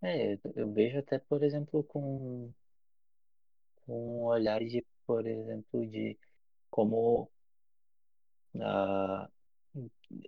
[0.01, 2.49] É, eu vejo até, por exemplo, com,
[3.85, 6.17] com um olhar de, por exemplo, de
[6.71, 7.29] como
[8.61, 9.29] ah,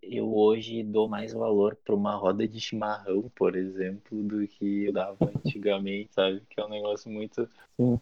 [0.02, 4.92] eu hoje dou mais valor para uma roda de chimarrão, por exemplo, do que eu
[4.92, 5.16] dava
[5.46, 6.40] antigamente, sabe?
[6.50, 8.00] Que é um negócio muito, Sim,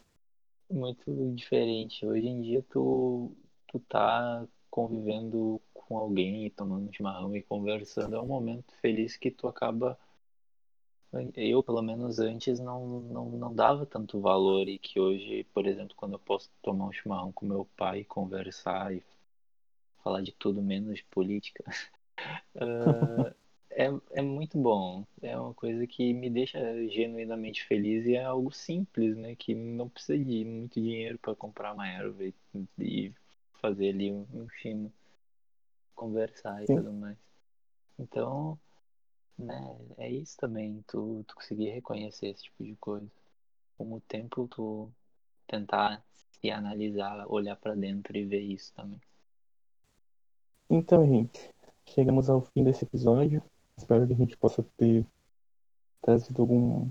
[0.73, 2.05] muito diferente.
[2.07, 3.33] Hoje em dia tu,
[3.68, 9.47] tu tá convivendo com alguém, tomando chimarrão e conversando, é um momento feliz que tu
[9.47, 9.99] acaba
[11.37, 15.95] eu pelo menos antes não, não, não dava tanto valor e que hoje, por exemplo,
[15.95, 19.03] quando eu posso tomar um chimarrão com meu pai, conversar e
[20.03, 21.62] falar de tudo menos de política,
[22.57, 23.35] uh,
[23.75, 25.05] é, é muito bom.
[25.20, 26.59] É uma coisa que me deixa
[26.89, 29.35] genuinamente feliz e é algo simples, né?
[29.35, 32.35] Que não precisa de muito dinheiro para comprar uma erva e,
[32.79, 33.12] e
[33.61, 34.93] fazer ali um, um chino,
[35.95, 36.77] conversar e Sim.
[36.77, 37.16] tudo mais.
[37.99, 38.59] Então,
[39.39, 43.09] né, é isso também, tu, tu conseguir reconhecer esse tipo de coisa.
[43.79, 44.91] Com o tempo tu
[45.47, 46.03] tentar
[46.41, 49.01] se analisar, olhar para dentro e ver isso também.
[50.68, 51.51] Então, gente,
[51.89, 53.43] chegamos ao fim desse episódio.
[53.77, 55.07] Espero que a gente possa ter
[56.01, 56.91] trazido algum,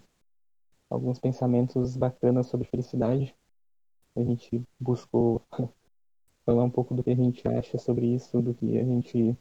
[0.90, 3.36] alguns pensamentos bacanas sobre felicidade.
[4.16, 5.42] A gente buscou
[6.46, 9.38] falar um pouco do que a gente acha sobre isso, do que a gente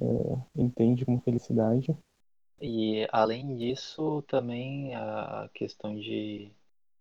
[0.00, 1.96] é, entende como felicidade.
[2.60, 6.50] E além disso, também a questão de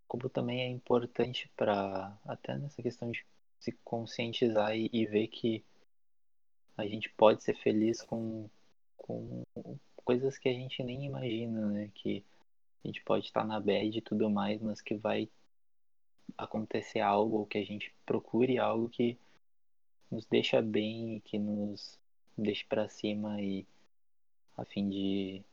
[0.07, 3.25] como também é importante para até nessa questão de
[3.59, 5.63] se conscientizar e, e, ver que
[6.77, 8.49] a gente pode ser feliz com,
[9.05, 9.43] com
[10.03, 11.91] coisas que a gente nem imagina, né?
[11.93, 12.23] Que
[12.83, 15.29] a gente pode estar na bad e tudo mais, mas que vai
[16.37, 19.17] acontecer algo ou que a gente procure algo que
[20.09, 21.99] nos deixa bem e que nos
[22.37, 23.65] deixe para cima e
[24.57, 25.43] a fim de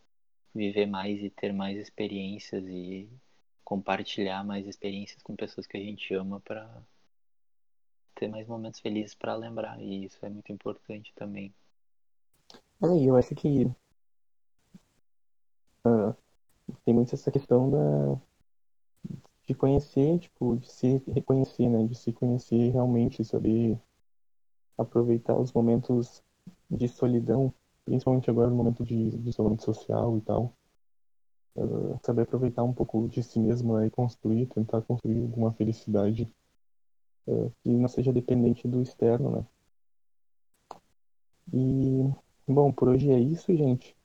[0.55, 3.09] viver mais e ter mais experiências e
[3.65, 6.83] compartilhar mais experiências com pessoas que a gente ama para
[8.15, 11.53] ter mais momentos felizes para lembrar e isso é muito importante também.
[12.83, 13.65] É, eu acho que
[15.87, 16.15] uh,
[16.85, 18.21] tem muito essa questão da
[19.47, 23.79] de conhecer, tipo, de se reconhecer, né, de se conhecer realmente, saber
[24.79, 26.23] aproveitar os momentos
[26.71, 27.53] de solidão,
[27.85, 30.53] principalmente agora no momento de, de isolamento social e tal.
[31.55, 36.33] Uh, saber aproveitar um pouco de si mesmo né, e construir, tentar construir alguma felicidade
[37.27, 39.47] uh, que não seja dependente do externo, né?
[41.53, 42.11] E,
[42.47, 43.97] bom, por hoje é isso, gente.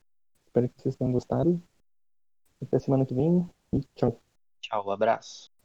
[0.45, 1.61] Espero que vocês tenham gostado.
[2.61, 4.19] Até semana que vem e tchau.
[4.61, 5.56] Tchau, abraço.